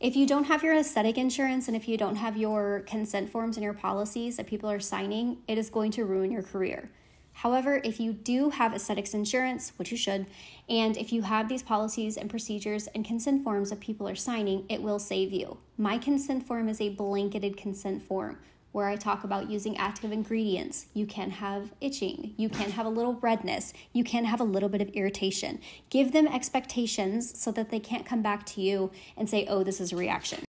If 0.00 0.14
you 0.14 0.26
don't 0.28 0.44
have 0.44 0.62
your 0.62 0.74
aesthetic 0.74 1.18
insurance 1.18 1.66
and 1.66 1.76
if 1.76 1.88
you 1.88 1.96
don't 1.96 2.14
have 2.14 2.36
your 2.36 2.84
consent 2.86 3.30
forms 3.30 3.56
and 3.56 3.64
your 3.64 3.74
policies 3.74 4.36
that 4.36 4.46
people 4.46 4.70
are 4.70 4.78
signing, 4.78 5.38
it 5.48 5.58
is 5.58 5.70
going 5.70 5.90
to 5.92 6.04
ruin 6.04 6.30
your 6.30 6.44
career. 6.44 6.88
However, 7.32 7.80
if 7.82 7.98
you 7.98 8.12
do 8.12 8.50
have 8.50 8.72
aesthetics 8.72 9.12
insurance, 9.12 9.72
which 9.76 9.90
you 9.90 9.96
should, 9.96 10.26
and 10.68 10.96
if 10.96 11.12
you 11.12 11.22
have 11.22 11.48
these 11.48 11.64
policies 11.64 12.16
and 12.16 12.30
procedures 12.30 12.86
and 12.94 13.04
consent 13.04 13.42
forms 13.42 13.70
that 13.70 13.80
people 13.80 14.08
are 14.08 14.14
signing, 14.14 14.64
it 14.68 14.82
will 14.82 15.00
save 15.00 15.32
you. 15.32 15.58
My 15.76 15.98
consent 15.98 16.46
form 16.46 16.68
is 16.68 16.80
a 16.80 16.90
blanketed 16.90 17.56
consent 17.56 18.00
form. 18.00 18.38
Where 18.72 18.86
I 18.86 18.96
talk 18.96 19.24
about 19.24 19.50
using 19.50 19.76
active 19.76 20.12
ingredients. 20.12 20.86
You 20.94 21.06
can 21.06 21.30
have 21.30 21.72
itching. 21.80 22.34
You 22.36 22.48
can 22.48 22.70
have 22.70 22.86
a 22.86 22.90
little 22.90 23.14
redness. 23.14 23.72
You 23.92 24.04
can 24.04 24.24
have 24.24 24.40
a 24.40 24.44
little 24.44 24.68
bit 24.68 24.80
of 24.80 24.88
irritation. 24.90 25.60
Give 25.90 26.12
them 26.12 26.26
expectations 26.26 27.38
so 27.38 27.50
that 27.52 27.70
they 27.70 27.80
can't 27.80 28.06
come 28.06 28.22
back 28.22 28.44
to 28.46 28.60
you 28.60 28.90
and 29.16 29.28
say, 29.28 29.46
oh, 29.48 29.64
this 29.64 29.80
is 29.80 29.92
a 29.92 29.96
reaction. 29.96 30.44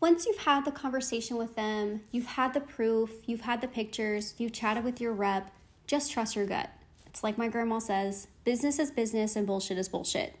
Once 0.00 0.26
you've 0.26 0.38
had 0.38 0.64
the 0.64 0.70
conversation 0.70 1.36
with 1.36 1.56
them, 1.56 2.00
you've 2.12 2.26
had 2.26 2.54
the 2.54 2.60
proof, 2.60 3.10
you've 3.26 3.40
had 3.40 3.60
the 3.60 3.66
pictures, 3.66 4.34
you've 4.38 4.52
chatted 4.52 4.84
with 4.84 5.00
your 5.00 5.12
rep, 5.12 5.50
just 5.88 6.12
trust 6.12 6.36
your 6.36 6.46
gut. 6.46 6.70
It's 7.06 7.24
like 7.24 7.36
my 7.36 7.48
grandma 7.48 7.80
says 7.80 8.28
business 8.44 8.78
is 8.78 8.92
business 8.92 9.34
and 9.34 9.44
bullshit 9.44 9.76
is 9.76 9.88
bullshit. 9.88 10.36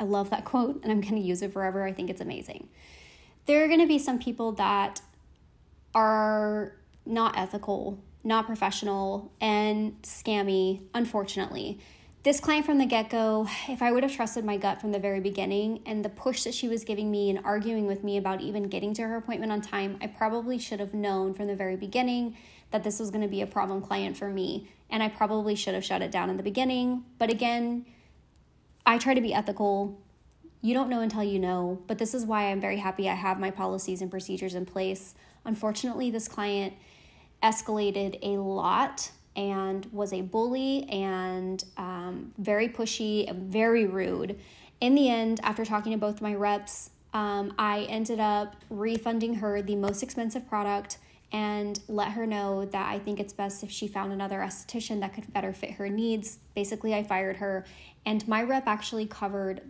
I 0.00 0.04
love 0.04 0.30
that 0.30 0.44
quote 0.44 0.82
and 0.82 0.90
I'm 0.90 1.00
to 1.02 1.20
use 1.20 1.42
it 1.42 1.52
forever. 1.52 1.84
I 1.84 1.92
think 1.92 2.10
it's 2.10 2.20
amazing. 2.20 2.68
There 3.46 3.64
are 3.64 3.68
to 3.80 3.86
be 3.86 3.98
some 3.98 4.18
people 4.18 4.52
that 4.52 5.00
are 5.98 6.76
not 7.04 7.36
ethical, 7.36 7.98
not 8.22 8.46
professional, 8.46 9.32
and 9.40 10.00
scammy, 10.02 10.80
unfortunately. 10.94 11.80
This 12.22 12.38
client 12.38 12.64
from 12.66 12.78
the 12.78 12.86
get 12.86 13.10
go, 13.10 13.48
if 13.68 13.82
I 13.82 13.90
would 13.90 14.04
have 14.04 14.12
trusted 14.12 14.44
my 14.44 14.58
gut 14.58 14.80
from 14.80 14.92
the 14.92 15.00
very 15.00 15.18
beginning 15.18 15.82
and 15.86 16.04
the 16.04 16.08
push 16.08 16.44
that 16.44 16.54
she 16.54 16.68
was 16.68 16.84
giving 16.84 17.10
me 17.10 17.30
and 17.30 17.40
arguing 17.44 17.86
with 17.86 18.04
me 18.04 18.16
about 18.16 18.40
even 18.40 18.68
getting 18.68 18.94
to 18.94 19.02
her 19.02 19.16
appointment 19.16 19.50
on 19.50 19.60
time, 19.60 19.98
I 20.00 20.06
probably 20.06 20.56
should 20.56 20.78
have 20.78 20.94
known 20.94 21.34
from 21.34 21.48
the 21.48 21.56
very 21.56 21.74
beginning 21.74 22.36
that 22.70 22.84
this 22.84 23.00
was 23.00 23.10
going 23.10 23.22
to 23.22 23.28
be 23.28 23.42
a 23.42 23.46
problem 23.46 23.82
client 23.82 24.16
for 24.16 24.28
me. 24.28 24.68
And 24.90 25.02
I 25.02 25.08
probably 25.08 25.56
should 25.56 25.74
have 25.74 25.84
shut 25.84 26.00
it 26.00 26.12
down 26.12 26.30
in 26.30 26.36
the 26.36 26.44
beginning. 26.44 27.02
But 27.18 27.28
again, 27.28 27.86
I 28.86 28.98
try 28.98 29.14
to 29.14 29.20
be 29.20 29.34
ethical. 29.34 29.98
You 30.60 30.74
don't 30.74 30.90
know 30.90 31.00
until 31.00 31.24
you 31.24 31.40
know, 31.40 31.82
but 31.88 31.98
this 31.98 32.14
is 32.14 32.24
why 32.24 32.50
I'm 32.50 32.60
very 32.60 32.76
happy 32.76 33.08
I 33.08 33.14
have 33.14 33.40
my 33.40 33.50
policies 33.50 34.00
and 34.00 34.10
procedures 34.12 34.54
in 34.54 34.64
place. 34.64 35.16
Unfortunately, 35.48 36.10
this 36.10 36.28
client 36.28 36.74
escalated 37.42 38.18
a 38.22 38.38
lot 38.38 39.10
and 39.34 39.86
was 39.92 40.12
a 40.12 40.20
bully 40.20 40.84
and 40.90 41.64
um, 41.78 42.34
very 42.36 42.68
pushy 42.68 43.28
and 43.28 43.50
very 43.50 43.86
rude. 43.86 44.38
In 44.82 44.94
the 44.94 45.08
end, 45.08 45.40
after 45.42 45.64
talking 45.64 45.92
to 45.92 45.98
both 45.98 46.20
my 46.20 46.34
reps, 46.34 46.90
um, 47.14 47.54
I 47.58 47.86
ended 47.88 48.20
up 48.20 48.56
refunding 48.68 49.36
her 49.36 49.62
the 49.62 49.74
most 49.74 50.02
expensive 50.02 50.46
product 50.46 50.98
and 51.32 51.80
let 51.88 52.12
her 52.12 52.26
know 52.26 52.66
that 52.66 52.86
I 52.86 52.98
think 52.98 53.18
it's 53.18 53.32
best 53.32 53.62
if 53.62 53.70
she 53.70 53.88
found 53.88 54.12
another 54.12 54.40
esthetician 54.40 55.00
that 55.00 55.14
could 55.14 55.32
better 55.32 55.54
fit 55.54 55.72
her 55.72 55.88
needs. 55.88 56.40
Basically, 56.54 56.94
I 56.94 57.04
fired 57.04 57.36
her, 57.36 57.64
and 58.04 58.26
my 58.28 58.42
rep 58.42 58.66
actually 58.66 59.06
covered 59.06 59.62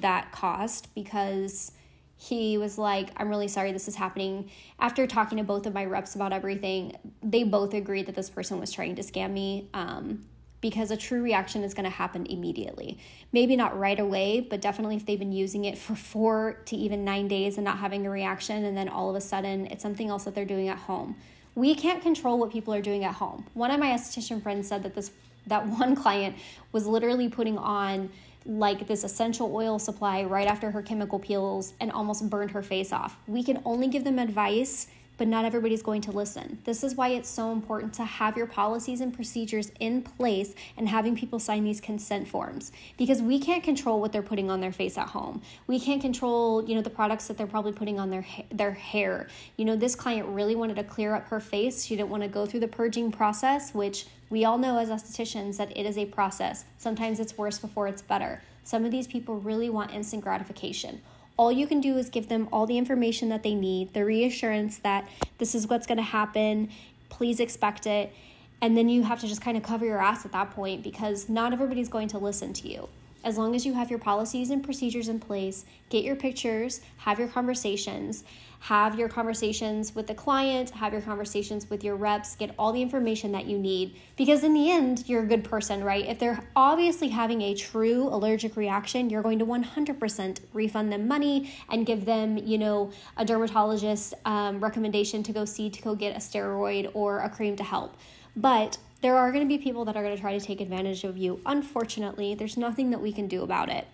that 0.00 0.32
cost 0.32 0.94
because 0.94 1.72
he 2.16 2.56
was 2.58 2.78
like, 2.78 3.10
I'm 3.16 3.28
really 3.28 3.48
sorry 3.48 3.72
this 3.72 3.88
is 3.88 3.96
happening. 3.96 4.50
After 4.78 5.06
talking 5.06 5.38
to 5.38 5.44
both 5.44 5.66
of 5.66 5.74
my 5.74 5.84
reps 5.84 6.14
about 6.14 6.32
everything, 6.32 6.96
they 7.22 7.42
both 7.42 7.74
agreed 7.74 8.06
that 8.06 8.14
this 8.14 8.30
person 8.30 8.60
was 8.60 8.70
trying 8.72 8.94
to 8.96 9.02
scam 9.02 9.32
me. 9.32 9.68
Um, 9.74 10.24
because 10.64 10.90
a 10.90 10.96
true 10.96 11.22
reaction 11.22 11.62
is 11.62 11.74
going 11.74 11.84
to 11.84 11.90
happen 11.90 12.24
immediately. 12.24 12.96
Maybe 13.32 13.54
not 13.54 13.78
right 13.78 14.00
away, 14.00 14.40
but 14.40 14.62
definitely 14.62 14.96
if 14.96 15.04
they've 15.04 15.18
been 15.18 15.30
using 15.30 15.66
it 15.66 15.76
for 15.76 15.94
four 15.94 16.54
to 16.64 16.74
even 16.74 17.04
nine 17.04 17.28
days 17.28 17.58
and 17.58 17.66
not 17.66 17.76
having 17.76 18.06
a 18.06 18.10
reaction, 18.10 18.64
and 18.64 18.74
then 18.74 18.88
all 18.88 19.10
of 19.10 19.14
a 19.14 19.20
sudden 19.20 19.66
it's 19.66 19.82
something 19.82 20.08
else 20.08 20.24
that 20.24 20.34
they're 20.34 20.46
doing 20.46 20.70
at 20.70 20.78
home. 20.78 21.16
We 21.54 21.74
can't 21.74 22.02
control 22.02 22.38
what 22.38 22.50
people 22.50 22.72
are 22.72 22.80
doing 22.80 23.04
at 23.04 23.12
home. 23.12 23.44
One 23.52 23.70
of 23.70 23.78
my 23.78 23.88
esthetician 23.88 24.42
friends 24.42 24.66
said 24.66 24.82
that 24.84 24.94
this 24.94 25.10
that 25.48 25.66
one 25.80 25.94
client 25.94 26.36
was 26.72 26.86
literally 26.86 27.28
putting 27.28 27.58
on 27.58 28.08
like 28.46 28.86
this 28.86 29.04
essential 29.04 29.54
oil 29.54 29.78
supply 29.78 30.22
right 30.22 30.46
after 30.46 30.70
her 30.70 30.82
chemical 30.82 31.18
peels 31.18 31.74
and 31.80 31.90
almost 31.90 32.28
burned 32.28 32.50
her 32.50 32.62
face 32.62 32.92
off. 32.92 33.16
We 33.26 33.42
can 33.42 33.62
only 33.64 33.88
give 33.88 34.04
them 34.04 34.18
advice 34.18 34.86
but 35.16 35.28
not 35.28 35.44
everybody's 35.44 35.82
going 35.82 36.00
to 36.02 36.12
listen. 36.12 36.58
This 36.64 36.82
is 36.82 36.94
why 36.94 37.08
it's 37.08 37.28
so 37.28 37.52
important 37.52 37.94
to 37.94 38.04
have 38.04 38.36
your 38.36 38.46
policies 38.46 39.00
and 39.00 39.14
procedures 39.14 39.70
in 39.80 40.02
place 40.02 40.54
and 40.76 40.88
having 40.88 41.16
people 41.16 41.38
sign 41.38 41.64
these 41.64 41.80
consent 41.80 42.28
forms 42.28 42.72
because 42.96 43.22
we 43.22 43.38
can't 43.38 43.62
control 43.62 44.00
what 44.00 44.12
they're 44.12 44.22
putting 44.22 44.50
on 44.50 44.60
their 44.60 44.72
face 44.72 44.98
at 44.98 45.08
home. 45.08 45.42
We 45.66 45.78
can't 45.78 46.00
control, 46.00 46.64
you 46.64 46.74
know, 46.74 46.82
the 46.82 46.90
products 46.90 47.28
that 47.28 47.36
they're 47.36 47.46
probably 47.46 47.72
putting 47.72 47.98
on 47.98 48.10
their 48.10 48.26
their 48.50 48.72
hair. 48.72 49.28
You 49.56 49.64
know, 49.64 49.76
this 49.76 49.94
client 49.94 50.28
really 50.28 50.56
wanted 50.56 50.76
to 50.76 50.84
clear 50.84 51.14
up 51.14 51.28
her 51.28 51.40
face. 51.40 51.84
She 51.84 51.96
didn't 51.96 52.10
want 52.10 52.22
to 52.22 52.28
go 52.28 52.46
through 52.46 52.60
the 52.60 52.68
purging 52.68 53.12
process, 53.12 53.74
which 53.74 54.06
we 54.30 54.44
all 54.44 54.58
know 54.58 54.78
as 54.78 54.88
estheticians 54.88 55.58
that 55.58 55.76
it 55.76 55.86
is 55.86 55.96
a 55.96 56.06
process. 56.06 56.64
Sometimes 56.78 57.20
it's 57.20 57.38
worse 57.38 57.58
before 57.58 57.86
it's 57.86 58.02
better. 58.02 58.42
Some 58.64 58.84
of 58.84 58.90
these 58.90 59.06
people 59.06 59.36
really 59.36 59.68
want 59.68 59.92
instant 59.92 60.24
gratification 60.24 61.02
all 61.36 61.50
you 61.50 61.66
can 61.66 61.80
do 61.80 61.96
is 61.96 62.08
give 62.08 62.28
them 62.28 62.48
all 62.52 62.66
the 62.66 62.78
information 62.78 63.28
that 63.28 63.42
they 63.42 63.54
need, 63.54 63.92
the 63.92 64.04
reassurance 64.04 64.78
that 64.78 65.08
this 65.38 65.54
is 65.54 65.66
what's 65.66 65.86
going 65.86 65.98
to 65.98 66.02
happen, 66.02 66.70
please 67.08 67.40
expect 67.40 67.86
it. 67.86 68.12
And 68.60 68.76
then 68.76 68.88
you 68.88 69.02
have 69.02 69.20
to 69.20 69.26
just 69.26 69.40
kind 69.40 69.56
of 69.56 69.62
cover 69.62 69.84
your 69.84 69.98
ass 69.98 70.24
at 70.24 70.32
that 70.32 70.50
point 70.52 70.82
because 70.82 71.28
not 71.28 71.52
everybody's 71.52 71.88
going 71.88 72.08
to 72.08 72.18
listen 72.18 72.52
to 72.54 72.68
you 72.68 72.88
as 73.24 73.38
long 73.38 73.54
as 73.54 73.66
you 73.66 73.74
have 73.74 73.90
your 73.90 73.98
policies 73.98 74.50
and 74.50 74.62
procedures 74.62 75.08
in 75.08 75.18
place, 75.18 75.64
get 75.88 76.04
your 76.04 76.16
pictures, 76.16 76.80
have 76.98 77.18
your 77.18 77.28
conversations, 77.28 78.24
have 78.60 78.98
your 78.98 79.10
conversations 79.10 79.94
with 79.94 80.06
the 80.06 80.14
client, 80.14 80.70
have 80.70 80.92
your 80.92 81.02
conversations 81.02 81.68
with 81.68 81.84
your 81.84 81.96
reps, 81.96 82.34
get 82.34 82.54
all 82.58 82.72
the 82.72 82.80
information 82.80 83.30
that 83.32 83.44
you 83.44 83.58
need. 83.58 83.94
Because 84.16 84.42
in 84.42 84.54
the 84.54 84.70
end, 84.70 85.06
you're 85.06 85.22
a 85.22 85.26
good 85.26 85.44
person, 85.44 85.84
right? 85.84 86.06
If 86.06 86.18
they're 86.18 86.42
obviously 86.56 87.08
having 87.08 87.42
a 87.42 87.54
true 87.54 88.08
allergic 88.08 88.56
reaction, 88.56 89.10
you're 89.10 89.22
going 89.22 89.38
to 89.40 89.44
100% 89.44 90.40
refund 90.54 90.90
them 90.90 91.06
money 91.06 91.52
and 91.68 91.84
give 91.84 92.06
them, 92.06 92.38
you 92.38 92.56
know, 92.56 92.90
a 93.18 93.24
dermatologist 93.24 94.14
um, 94.24 94.60
recommendation 94.60 95.22
to 95.24 95.32
go 95.32 95.44
see 95.44 95.68
to 95.68 95.82
go 95.82 95.94
get 95.94 96.16
a 96.16 96.18
steroid 96.18 96.90
or 96.94 97.20
a 97.20 97.28
cream 97.28 97.56
to 97.56 97.64
help. 97.64 97.96
But 98.34 98.78
there 99.04 99.18
are 99.18 99.30
going 99.30 99.46
to 99.46 99.46
be 99.46 99.62
people 99.62 99.84
that 99.84 99.98
are 99.98 100.02
going 100.02 100.14
to 100.16 100.20
try 100.20 100.32
to 100.32 100.42
take 100.42 100.62
advantage 100.62 101.04
of 101.04 101.18
you. 101.18 101.38
Unfortunately, 101.44 102.34
there's 102.34 102.56
nothing 102.56 102.88
that 102.88 103.02
we 103.02 103.12
can 103.12 103.28
do 103.28 103.42
about 103.42 103.68
it. 103.68 103.86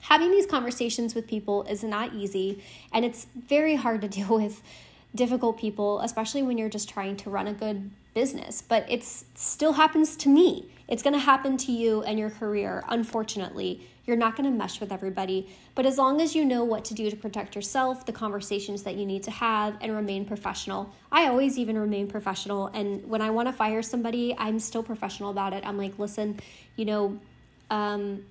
Having 0.00 0.30
these 0.30 0.46
conversations 0.46 1.14
with 1.14 1.26
people 1.26 1.64
is 1.64 1.84
not 1.84 2.14
easy, 2.14 2.64
and 2.90 3.04
it's 3.04 3.26
very 3.36 3.74
hard 3.74 4.00
to 4.00 4.08
deal 4.18 4.38
with 4.38 4.62
difficult 5.14 5.58
people, 5.58 6.00
especially 6.00 6.42
when 6.42 6.56
you're 6.56 6.70
just 6.70 6.88
trying 6.88 7.18
to 7.18 7.28
run 7.28 7.48
a 7.48 7.52
good 7.52 7.90
business. 8.14 8.62
But 8.62 8.90
it 8.90 9.04
still 9.04 9.72
happens 9.72 10.16
to 10.16 10.28
me. 10.28 10.70
It's 10.88 11.02
going 11.02 11.14
to 11.14 11.20
happen 11.20 11.56
to 11.58 11.72
you 11.72 12.02
and 12.02 12.18
your 12.18 12.30
career, 12.30 12.84
unfortunately. 12.88 13.88
You're 14.06 14.16
not 14.16 14.36
going 14.36 14.50
to 14.50 14.56
mesh 14.56 14.80
with 14.80 14.90
everybody, 14.90 15.48
but 15.76 15.86
as 15.86 15.96
long 15.96 16.20
as 16.20 16.34
you 16.34 16.44
know 16.44 16.64
what 16.64 16.84
to 16.86 16.94
do 16.94 17.08
to 17.08 17.16
protect 17.16 17.54
yourself, 17.54 18.04
the 18.06 18.12
conversations 18.12 18.82
that 18.82 18.96
you 18.96 19.06
need 19.06 19.22
to 19.22 19.30
have, 19.30 19.76
and 19.80 19.94
remain 19.94 20.24
professional. 20.24 20.92
I 21.12 21.28
always 21.28 21.58
even 21.58 21.78
remain 21.78 22.08
professional. 22.08 22.66
And 22.68 23.08
when 23.08 23.22
I 23.22 23.30
want 23.30 23.46
to 23.46 23.52
fire 23.52 23.82
somebody, 23.82 24.34
I'm 24.36 24.58
still 24.58 24.82
professional 24.82 25.30
about 25.30 25.52
it. 25.52 25.64
I'm 25.64 25.78
like, 25.78 25.96
listen, 25.98 26.40
you 26.74 26.86
know, 26.86 27.20
um, 27.70 28.24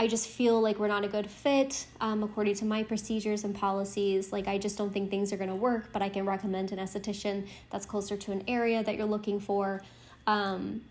I 0.00 0.06
just 0.06 0.28
feel 0.28 0.60
like 0.60 0.78
we're 0.78 0.86
not 0.86 1.04
a 1.04 1.08
good 1.08 1.28
fit 1.28 1.86
um, 2.00 2.22
according 2.22 2.54
to 2.56 2.64
my 2.64 2.84
procedures 2.84 3.42
and 3.42 3.52
policies. 3.52 4.32
Like, 4.32 4.46
I 4.46 4.56
just 4.56 4.78
don't 4.78 4.92
think 4.92 5.10
things 5.10 5.32
are 5.32 5.36
going 5.36 5.50
to 5.50 5.56
work, 5.56 5.92
but 5.92 6.02
I 6.02 6.08
can 6.08 6.24
recommend 6.24 6.70
an 6.70 6.78
esthetician 6.78 7.48
that's 7.70 7.84
closer 7.84 8.16
to 8.16 8.30
an 8.30 8.44
area 8.46 8.84
that 8.84 8.96
you're 8.96 9.06
looking 9.06 9.40
for. 9.40 9.82
Um, 10.28 10.82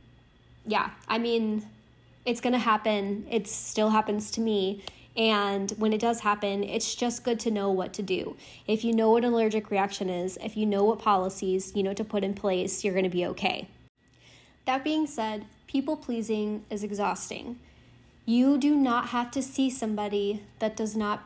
yeah, 0.66 0.90
I 1.08 1.20
mean, 1.20 1.66
it's 2.26 2.42
going 2.42 2.52
to 2.52 2.60
happen. 2.60 3.26
It 3.32 3.48
still 3.48 3.92
happens 3.92 4.30
to 4.32 4.42
me. 4.42 4.84
And 5.16 5.72
when 5.78 5.94
it 5.94 6.02
does 6.02 6.20
happen, 6.20 6.66
it's 6.66 6.94
just 6.94 7.24
good 7.24 7.40
to 7.40 7.50
know 7.50 7.72
what 7.72 7.94
to 7.94 8.04
do. 8.04 8.36
If 8.68 8.84
you 8.84 8.94
know 8.94 9.12
what 9.12 9.24
an 9.24 9.32
allergic 9.32 9.72
reaction 9.72 10.10
is, 10.10 10.38
if 10.44 10.58
you 10.58 10.66
know 10.66 10.84
what 10.84 11.00
policies 11.00 11.74
you 11.74 11.82
know 11.82 11.94
to 11.94 12.04
put 12.04 12.26
in 12.26 12.34
place, 12.34 12.84
you're 12.84 12.94
going 12.94 13.06
to 13.06 13.10
be 13.10 13.26
okay. 13.28 13.70
That 14.66 14.84
being 14.84 15.08
said, 15.08 15.46
people 15.66 15.96
pleasing 15.96 16.66
is 16.70 16.84
exhausting. 16.84 17.58
You 18.30 18.58
do 18.58 18.76
not 18.76 19.08
have 19.08 19.32
to 19.32 19.42
see 19.42 19.70
somebody 19.70 20.44
that 20.60 20.76
does 20.76 20.98
not, 20.98 21.24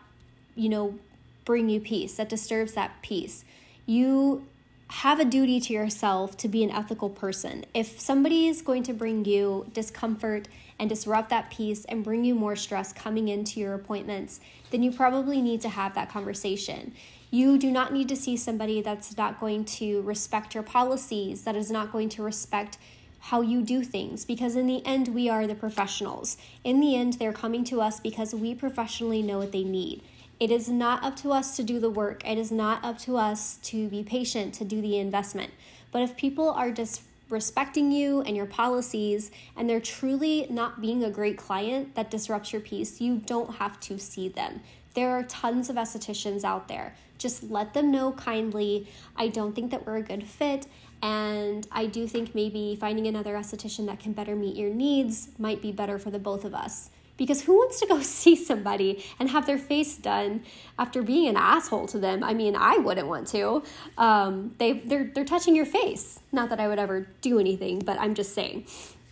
you 0.55 0.69
know, 0.69 0.99
bring 1.45 1.67
you 1.67 1.79
peace, 1.79 2.13
that 2.13 2.29
disturbs 2.29 2.73
that 2.73 3.01
peace. 3.01 3.43
You 3.87 4.45
have 4.87 5.19
a 5.19 5.25
duty 5.25 5.59
to 5.61 5.73
yourself 5.73 6.37
to 6.37 6.47
be 6.47 6.63
an 6.63 6.69
ethical 6.69 7.09
person. 7.09 7.65
If 7.73 7.99
somebody 7.99 8.47
is 8.47 8.61
going 8.61 8.83
to 8.83 8.93
bring 8.93 9.25
you 9.25 9.65
discomfort 9.73 10.47
and 10.77 10.87
disrupt 10.87 11.31
that 11.31 11.49
peace 11.49 11.85
and 11.85 12.03
bring 12.03 12.23
you 12.23 12.35
more 12.35 12.55
stress 12.55 12.93
coming 12.93 13.29
into 13.29 13.59
your 13.59 13.73
appointments, 13.73 14.39
then 14.69 14.83
you 14.83 14.91
probably 14.91 15.41
need 15.41 15.61
to 15.61 15.69
have 15.69 15.95
that 15.95 16.11
conversation. 16.11 16.93
You 17.31 17.57
do 17.57 17.71
not 17.71 17.91
need 17.91 18.09
to 18.09 18.15
see 18.15 18.37
somebody 18.37 18.79
that's 18.83 19.17
not 19.17 19.39
going 19.39 19.65
to 19.65 20.01
respect 20.03 20.53
your 20.53 20.63
policies, 20.63 21.45
that 21.45 21.55
is 21.55 21.71
not 21.71 21.91
going 21.91 22.09
to 22.09 22.21
respect 22.21 22.77
how 23.21 23.41
you 23.41 23.61
do 23.61 23.83
things 23.83 24.25
because 24.25 24.55
in 24.55 24.67
the 24.67 24.85
end 24.85 25.09
we 25.09 25.29
are 25.29 25.47
the 25.47 25.55
professionals. 25.55 26.37
In 26.63 26.79
the 26.79 26.95
end 26.95 27.13
they're 27.13 27.33
coming 27.33 27.63
to 27.65 27.81
us 27.81 27.99
because 27.99 28.33
we 28.33 28.55
professionally 28.55 29.21
know 29.21 29.37
what 29.37 29.51
they 29.51 29.63
need. 29.63 30.01
It 30.39 30.49
is 30.49 30.67
not 30.67 31.03
up 31.03 31.15
to 31.17 31.31
us 31.31 31.55
to 31.57 31.63
do 31.63 31.79
the 31.79 31.89
work. 31.89 32.27
It 32.27 32.39
is 32.39 32.51
not 32.51 32.83
up 32.83 32.97
to 32.99 33.17
us 33.17 33.57
to 33.63 33.87
be 33.89 34.03
patient, 34.03 34.55
to 34.55 34.65
do 34.65 34.81
the 34.81 34.97
investment. 34.97 35.51
But 35.91 36.01
if 36.01 36.17
people 36.17 36.49
are 36.49 36.71
disrespecting 36.71 37.91
you 37.93 38.21
and 38.21 38.35
your 38.35 38.47
policies 38.47 39.29
and 39.55 39.69
they're 39.69 39.79
truly 39.79 40.47
not 40.49 40.81
being 40.81 41.03
a 41.03 41.11
great 41.11 41.37
client 41.37 41.93
that 41.93 42.09
disrupts 42.09 42.51
your 42.51 42.61
peace, 42.61 42.99
you 42.99 43.17
don't 43.17 43.57
have 43.57 43.79
to 43.81 43.99
see 43.99 44.29
them. 44.29 44.61
There 44.95 45.11
are 45.11 45.23
tons 45.23 45.69
of 45.69 45.75
estheticians 45.75 46.43
out 46.43 46.67
there. 46.67 46.95
Just 47.19 47.43
let 47.43 47.75
them 47.75 47.91
know 47.91 48.11
kindly. 48.13 48.87
I 49.15 49.27
don't 49.27 49.53
think 49.53 49.69
that 49.69 49.85
we're 49.85 49.97
a 49.97 50.01
good 50.01 50.25
fit. 50.25 50.65
And 51.01 51.67
I 51.71 51.87
do 51.87 52.07
think 52.07 52.35
maybe 52.35 52.77
finding 52.79 53.07
another 53.07 53.33
esthetician 53.33 53.87
that 53.87 53.99
can 53.99 54.13
better 54.13 54.35
meet 54.35 54.55
your 54.55 54.69
needs 54.69 55.29
might 55.37 55.61
be 55.61 55.71
better 55.71 55.97
for 55.97 56.11
the 56.11 56.19
both 56.19 56.45
of 56.45 56.53
us. 56.53 56.89
Because 57.17 57.43
who 57.43 57.53
wants 57.53 57.79
to 57.79 57.87
go 57.87 58.01
see 58.01 58.35
somebody 58.35 59.03
and 59.19 59.29
have 59.29 59.45
their 59.45 59.57
face 59.57 59.95
done 59.97 60.43
after 60.77 61.01
being 61.01 61.27
an 61.27 61.37
asshole 61.37 61.87
to 61.87 61.99
them? 61.99 62.23
I 62.23 62.33
mean, 62.33 62.55
I 62.55 62.77
wouldn't 62.77 63.07
want 63.07 63.27
to. 63.29 63.63
Um, 63.97 64.55
they 64.57 64.73
they're 64.73 65.11
they're 65.13 65.25
touching 65.25 65.55
your 65.55 65.65
face. 65.65 66.19
Not 66.31 66.49
that 66.49 66.59
I 66.59 66.67
would 66.67 66.79
ever 66.79 67.07
do 67.21 67.39
anything, 67.39 67.79
but 67.79 67.99
I'm 67.99 68.15
just 68.15 68.33
saying. 68.33 68.65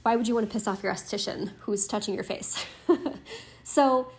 Why 0.04 0.16
would 0.16 0.28
you 0.28 0.34
want 0.34 0.50
to 0.50 0.54
piss 0.54 0.68
off 0.68 0.82
your 0.82 0.94
esthetician 0.94 1.52
who's 1.60 1.86
touching 1.86 2.14
your 2.16 2.24
face? 2.24 2.66
so 3.64 4.12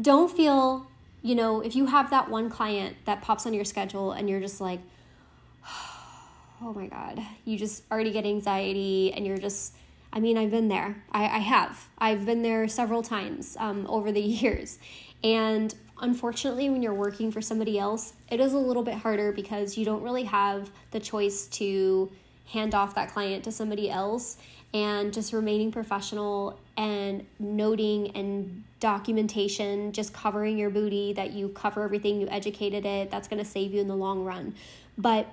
don't 0.00 0.30
feel, 0.30 0.86
you 1.22 1.34
know, 1.34 1.60
if 1.60 1.76
you 1.76 1.86
have 1.86 2.10
that 2.10 2.28
one 2.28 2.50
client 2.50 2.96
that 3.04 3.22
pops 3.22 3.46
on 3.46 3.54
your 3.54 3.64
schedule 3.64 4.12
and 4.12 4.28
you're 4.28 4.40
just 4.40 4.60
like, 4.60 4.80
oh 6.62 6.72
my 6.72 6.86
God, 6.86 7.20
you 7.44 7.58
just 7.58 7.82
already 7.90 8.12
get 8.12 8.24
anxiety 8.24 9.12
and 9.14 9.26
you're 9.26 9.38
just, 9.38 9.74
I 10.12 10.20
mean, 10.20 10.36
I've 10.36 10.50
been 10.50 10.68
there. 10.68 11.02
I, 11.10 11.24
I 11.24 11.38
have. 11.38 11.88
I've 11.98 12.26
been 12.26 12.42
there 12.42 12.68
several 12.68 13.02
times 13.02 13.56
um, 13.58 13.86
over 13.88 14.12
the 14.12 14.20
years. 14.20 14.78
And 15.22 15.74
unfortunately, 16.00 16.68
when 16.68 16.82
you're 16.82 16.94
working 16.94 17.30
for 17.30 17.40
somebody 17.40 17.78
else, 17.78 18.12
it 18.30 18.40
is 18.40 18.52
a 18.52 18.58
little 18.58 18.82
bit 18.82 18.94
harder 18.94 19.32
because 19.32 19.76
you 19.78 19.84
don't 19.84 20.02
really 20.02 20.24
have 20.24 20.70
the 20.90 21.00
choice 21.00 21.46
to 21.46 22.10
hand 22.46 22.74
off 22.74 22.94
that 22.94 23.12
client 23.12 23.44
to 23.44 23.52
somebody 23.52 23.90
else 23.90 24.36
and 24.72 25.12
just 25.12 25.32
remaining 25.32 25.72
professional 25.72 26.58
and 26.76 27.26
noting 27.38 28.10
and 28.16 28.64
documentation, 28.78 29.92
just 29.92 30.12
covering 30.12 30.56
your 30.56 30.70
booty 30.70 31.12
that 31.12 31.32
you 31.32 31.48
cover 31.48 31.82
everything, 31.82 32.20
you 32.20 32.28
educated 32.28 32.86
it, 32.86 33.10
that's 33.10 33.28
going 33.28 33.42
to 33.42 33.48
save 33.48 33.74
you 33.74 33.80
in 33.80 33.88
the 33.88 33.96
long 33.96 34.24
run. 34.24 34.54
But 34.96 35.28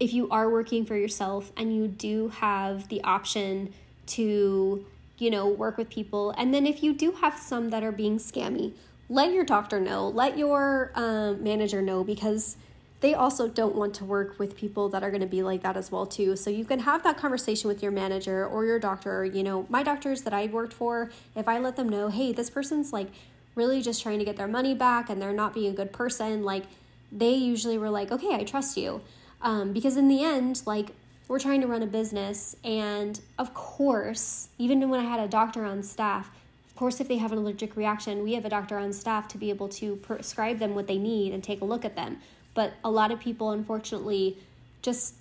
if 0.00 0.12
you 0.14 0.28
are 0.30 0.48
working 0.50 0.84
for 0.86 0.96
yourself 0.96 1.52
and 1.56 1.74
you 1.74 1.86
do 1.86 2.28
have 2.28 2.88
the 2.88 3.02
option 3.04 3.72
to, 4.06 4.84
you 5.18 5.30
know, 5.30 5.46
work 5.46 5.76
with 5.76 5.90
people, 5.90 6.30
and 6.32 6.52
then 6.52 6.66
if 6.66 6.82
you 6.82 6.94
do 6.94 7.12
have 7.12 7.38
some 7.38 7.70
that 7.70 7.82
are 7.82 7.92
being 7.92 8.18
scammy, 8.18 8.72
let 9.10 9.32
your 9.32 9.44
doctor 9.44 9.78
know, 9.78 10.08
let 10.08 10.38
your 10.38 10.90
um, 10.94 11.44
manager 11.44 11.82
know 11.82 12.02
because 12.02 12.56
they 13.00 13.14
also 13.14 13.48
don't 13.48 13.74
want 13.74 13.94
to 13.94 14.04
work 14.04 14.38
with 14.38 14.56
people 14.56 14.88
that 14.90 15.02
are 15.02 15.10
going 15.10 15.22
to 15.22 15.26
be 15.26 15.42
like 15.42 15.62
that 15.62 15.76
as 15.76 15.90
well 15.90 16.06
too. 16.06 16.36
So 16.36 16.50
you 16.50 16.64
can 16.64 16.80
have 16.80 17.02
that 17.02 17.16
conversation 17.16 17.68
with 17.68 17.82
your 17.82 17.92
manager 17.92 18.46
or 18.46 18.64
your 18.64 18.78
doctor 18.78 19.24
you 19.24 19.42
know 19.42 19.66
my 19.68 19.82
doctors 19.82 20.22
that 20.22 20.32
i 20.32 20.46
worked 20.46 20.72
for 20.72 21.10
if 21.34 21.48
i 21.48 21.58
let 21.58 21.76
them 21.76 21.88
know 21.88 22.08
hey 22.08 22.32
this 22.32 22.50
person's 22.50 22.92
like 22.92 23.08
really 23.54 23.82
just 23.82 24.02
trying 24.02 24.18
to 24.18 24.24
get 24.24 24.36
their 24.36 24.48
money 24.48 24.74
back 24.74 25.10
and 25.10 25.20
they're 25.20 25.32
not 25.32 25.54
being 25.54 25.72
a 25.72 25.74
good 25.74 25.92
person 25.92 26.42
like 26.42 26.64
they 27.12 27.34
usually 27.34 27.78
were 27.78 27.90
like 27.90 28.10
okay 28.12 28.34
i 28.34 28.44
trust 28.44 28.76
you 28.76 29.00
um, 29.42 29.72
because 29.72 29.96
in 29.96 30.08
the 30.08 30.22
end 30.22 30.62
like 30.66 30.90
we're 31.28 31.38
trying 31.38 31.60
to 31.60 31.66
run 31.66 31.82
a 31.82 31.86
business 31.86 32.56
and 32.64 33.20
of 33.38 33.54
course 33.54 34.48
even 34.58 34.88
when 34.88 35.00
i 35.00 35.04
had 35.04 35.20
a 35.20 35.28
doctor 35.28 35.64
on 35.64 35.82
staff 35.82 36.30
of 36.66 36.74
course 36.76 37.00
if 37.00 37.08
they 37.08 37.18
have 37.18 37.32
an 37.32 37.38
allergic 37.38 37.76
reaction 37.76 38.22
we 38.22 38.34
have 38.34 38.44
a 38.44 38.50
doctor 38.50 38.78
on 38.78 38.92
staff 38.92 39.28
to 39.28 39.38
be 39.38 39.50
able 39.50 39.68
to 39.68 39.96
prescribe 39.96 40.58
them 40.58 40.74
what 40.74 40.86
they 40.86 40.98
need 40.98 41.32
and 41.32 41.44
take 41.44 41.60
a 41.60 41.64
look 41.64 41.84
at 41.84 41.94
them 41.96 42.18
but 42.54 42.74
a 42.84 42.90
lot 42.90 43.10
of 43.10 43.20
people, 43.20 43.50
unfortunately, 43.50 44.36
just 44.82 45.14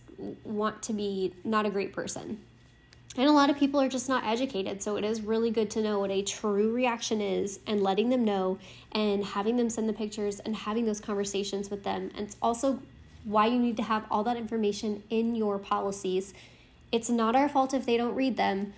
want 0.43 0.81
to 0.83 0.93
be 0.93 1.33
not 1.43 1.65
a 1.65 1.69
great 1.69 1.93
person. 1.93 2.39
And 3.15 3.27
a 3.27 3.31
lot 3.31 3.49
of 3.49 3.57
people 3.57 3.81
are 3.81 3.89
just 3.89 4.07
not 4.07 4.23
educated. 4.23 4.83
So 4.83 4.95
it 4.95 5.03
is 5.03 5.21
really 5.21 5.49
good 5.51 5.69
to 5.71 5.81
know 5.81 5.99
what 5.99 6.11
a 6.11 6.21
true 6.21 6.71
reaction 6.71 7.21
is 7.21 7.59
and 7.65 7.81
letting 7.81 8.09
them 8.09 8.23
know 8.23 8.59
and 8.91 9.23
having 9.23 9.57
them 9.57 9.69
send 9.69 9.89
the 9.89 9.93
pictures 9.93 10.39
and 10.39 10.55
having 10.55 10.85
those 10.85 10.99
conversations 10.99 11.69
with 11.69 11.83
them. 11.83 12.11
And 12.15 12.27
it's 12.27 12.37
also 12.41 12.79
why 13.29 13.45
you 13.45 13.59
need 13.59 13.77
to 13.77 13.83
have 13.83 14.05
all 14.09 14.23
that 14.23 14.37
information 14.37 15.03
in 15.09 15.35
your 15.35 15.59
policies. 15.59 16.33
It's 16.91 17.09
not 17.09 17.35
our 17.35 17.47
fault 17.47 17.73
if 17.73 17.85
they 17.85 17.95
don't 17.95 18.15
read 18.15 18.37
them, 18.37 18.73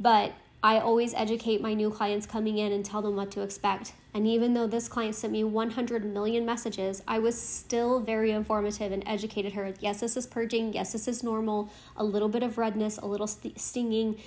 but 0.00 0.32
I 0.62 0.78
always 0.78 1.12
educate 1.14 1.60
my 1.60 1.74
new 1.74 1.90
clients 1.90 2.26
coming 2.26 2.56
in 2.56 2.72
and 2.72 2.84
tell 2.84 3.02
them 3.02 3.16
what 3.16 3.30
to 3.32 3.42
expect. 3.42 3.92
And 4.14 4.26
even 4.26 4.54
though 4.54 4.66
this 4.66 4.88
client 4.88 5.14
sent 5.14 5.32
me 5.32 5.44
100 5.44 6.04
million 6.04 6.46
messages, 6.46 7.02
I 7.06 7.18
was 7.18 7.38
still 7.40 8.00
very 8.00 8.30
informative 8.30 8.92
and 8.92 9.02
educated 9.06 9.52
her. 9.54 9.74
Yes, 9.80 10.00
this 10.00 10.16
is 10.16 10.26
purging. 10.26 10.72
Yes, 10.72 10.92
this 10.92 11.06
is 11.08 11.22
normal. 11.22 11.68
A 11.96 12.04
little 12.04 12.28
bit 12.28 12.42
of 12.42 12.58
redness, 12.58 12.96
a 12.96 13.06
little 13.06 13.26
st- 13.26 13.60
stinging. 13.60 14.18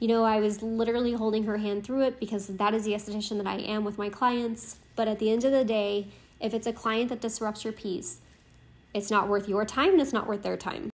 You 0.00 0.08
know, 0.08 0.24
I 0.24 0.40
was 0.40 0.62
literally 0.62 1.12
holding 1.12 1.44
her 1.44 1.58
hand 1.58 1.84
through 1.84 2.02
it 2.02 2.20
because 2.20 2.48
that 2.48 2.74
is 2.74 2.84
the 2.84 2.92
esthetician 2.92 3.38
that 3.38 3.46
I 3.46 3.56
am 3.58 3.84
with 3.84 3.96
my 3.96 4.10
clients. 4.10 4.76
But 4.96 5.08
at 5.08 5.18
the 5.18 5.30
end 5.30 5.44
of 5.44 5.52
the 5.52 5.64
day, 5.64 6.08
if 6.40 6.52
it's 6.52 6.66
a 6.66 6.72
client 6.72 7.08
that 7.10 7.20
disrupts 7.20 7.64
your 7.64 7.72
peace, 7.72 8.18
it's 8.94 9.10
not 9.10 9.28
worth 9.28 9.48
your 9.48 9.64
time 9.64 9.90
and 9.90 10.00
it's 10.00 10.12
not 10.12 10.26
worth 10.26 10.42
their 10.42 10.56
time. 10.56 10.90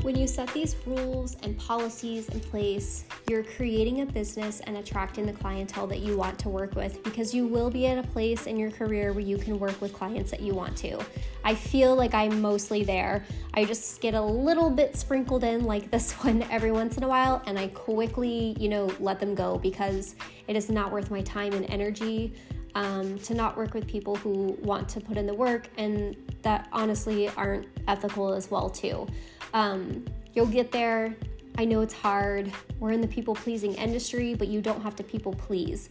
When 0.00 0.18
you 0.18 0.26
set 0.26 0.52
these 0.52 0.76
rules 0.84 1.38
and 1.42 1.56
policies 1.58 2.28
in 2.28 2.40
place, 2.40 3.04
you're 3.26 3.42
creating 3.42 4.02
a 4.02 4.06
business 4.06 4.60
and 4.60 4.76
attracting 4.76 5.24
the 5.24 5.32
clientele 5.32 5.86
that 5.86 6.00
you 6.00 6.14
want 6.14 6.38
to 6.40 6.50
work 6.50 6.74
with 6.74 7.02
because 7.02 7.34
you 7.34 7.46
will 7.46 7.70
be 7.70 7.86
at 7.86 7.96
a 7.96 8.02
place 8.08 8.46
in 8.46 8.58
your 8.58 8.70
career 8.70 9.14
where 9.14 9.24
you 9.24 9.38
can 9.38 9.58
work 9.58 9.80
with 9.80 9.94
clients 9.94 10.30
that 10.30 10.40
you 10.40 10.54
want 10.54 10.76
to. 10.78 10.98
I 11.42 11.54
feel 11.54 11.96
like 11.96 12.12
I'm 12.12 12.42
mostly 12.42 12.84
there. 12.84 13.24
I 13.54 13.64
just 13.64 14.02
get 14.02 14.12
a 14.12 14.20
little 14.20 14.68
bit 14.68 14.94
sprinkled 14.94 15.42
in 15.42 15.64
like 15.64 15.90
this 15.90 16.12
one 16.24 16.42
every 16.50 16.70
once 16.70 16.98
in 16.98 17.02
a 17.02 17.08
while 17.08 17.42
and 17.46 17.58
I 17.58 17.68
quickly, 17.68 18.54
you 18.60 18.68
know, 18.68 18.90
let 19.00 19.20
them 19.20 19.34
go 19.34 19.56
because 19.56 20.16
it 20.48 20.54
is 20.54 20.68
not 20.68 20.92
worth 20.92 21.10
my 21.10 21.22
time 21.22 21.54
and 21.54 21.64
energy. 21.70 22.34
Um, 22.76 23.20
to 23.20 23.34
not 23.34 23.56
work 23.56 23.72
with 23.72 23.86
people 23.86 24.16
who 24.16 24.58
want 24.60 24.88
to 24.88 25.00
put 25.00 25.16
in 25.16 25.26
the 25.26 25.34
work 25.34 25.68
and 25.78 26.16
that 26.42 26.68
honestly 26.72 27.28
aren't 27.36 27.68
ethical 27.86 28.32
as 28.32 28.50
well 28.50 28.68
too. 28.68 29.06
Um, 29.52 30.04
you'll 30.32 30.46
get 30.46 30.72
there. 30.72 31.14
I 31.56 31.64
know 31.64 31.82
it's 31.82 31.94
hard. 31.94 32.52
We're 32.80 32.90
in 32.90 33.00
the 33.00 33.06
people 33.06 33.34
pleasing 33.34 33.74
industry, 33.74 34.34
but 34.34 34.48
you 34.48 34.60
don't 34.60 34.82
have 34.82 34.96
to 34.96 35.04
people 35.04 35.32
please. 35.32 35.90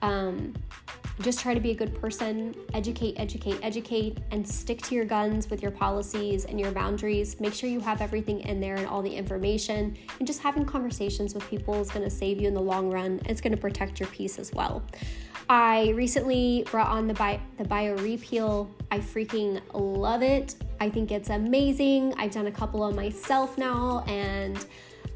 Um, 0.00 0.54
just 1.20 1.40
try 1.40 1.52
to 1.52 1.60
be 1.60 1.70
a 1.70 1.74
good 1.74 1.94
person, 2.00 2.54
educate, 2.72 3.14
educate, 3.18 3.58
educate, 3.62 4.18
and 4.30 4.48
stick 4.48 4.80
to 4.82 4.94
your 4.94 5.04
guns 5.04 5.50
with 5.50 5.62
your 5.62 5.70
policies 5.70 6.46
and 6.46 6.58
your 6.58 6.72
boundaries. 6.72 7.38
Make 7.38 7.52
sure 7.52 7.68
you 7.68 7.80
have 7.80 8.00
everything 8.00 8.40
in 8.40 8.60
there 8.60 8.76
and 8.76 8.86
all 8.86 9.02
the 9.02 9.14
information. 9.14 9.96
And 10.18 10.26
just 10.26 10.40
having 10.40 10.64
conversations 10.64 11.34
with 11.34 11.46
people 11.48 11.80
is 11.80 11.90
going 11.90 12.04
to 12.04 12.10
save 12.10 12.40
you 12.40 12.48
in 12.48 12.54
the 12.54 12.60
long 12.60 12.90
run. 12.90 13.20
It's 13.26 13.40
going 13.40 13.52
to 13.52 13.60
protect 13.60 14.00
your 14.00 14.08
peace 14.08 14.38
as 14.38 14.52
well. 14.52 14.82
I 15.48 15.90
recently 15.90 16.64
brought 16.70 16.88
on 16.88 17.06
the 17.06 17.14
bio, 17.14 17.38
the 17.58 17.64
BioRePeel. 17.64 18.68
I 18.90 18.98
freaking 18.98 19.60
love 19.72 20.22
it. 20.22 20.56
I 20.80 20.90
think 20.90 21.12
it's 21.12 21.30
amazing. 21.30 22.14
I've 22.16 22.32
done 22.32 22.46
a 22.46 22.52
couple 22.52 22.84
of 22.84 22.94
myself 22.94 23.58
now 23.58 24.04
and 24.06 24.64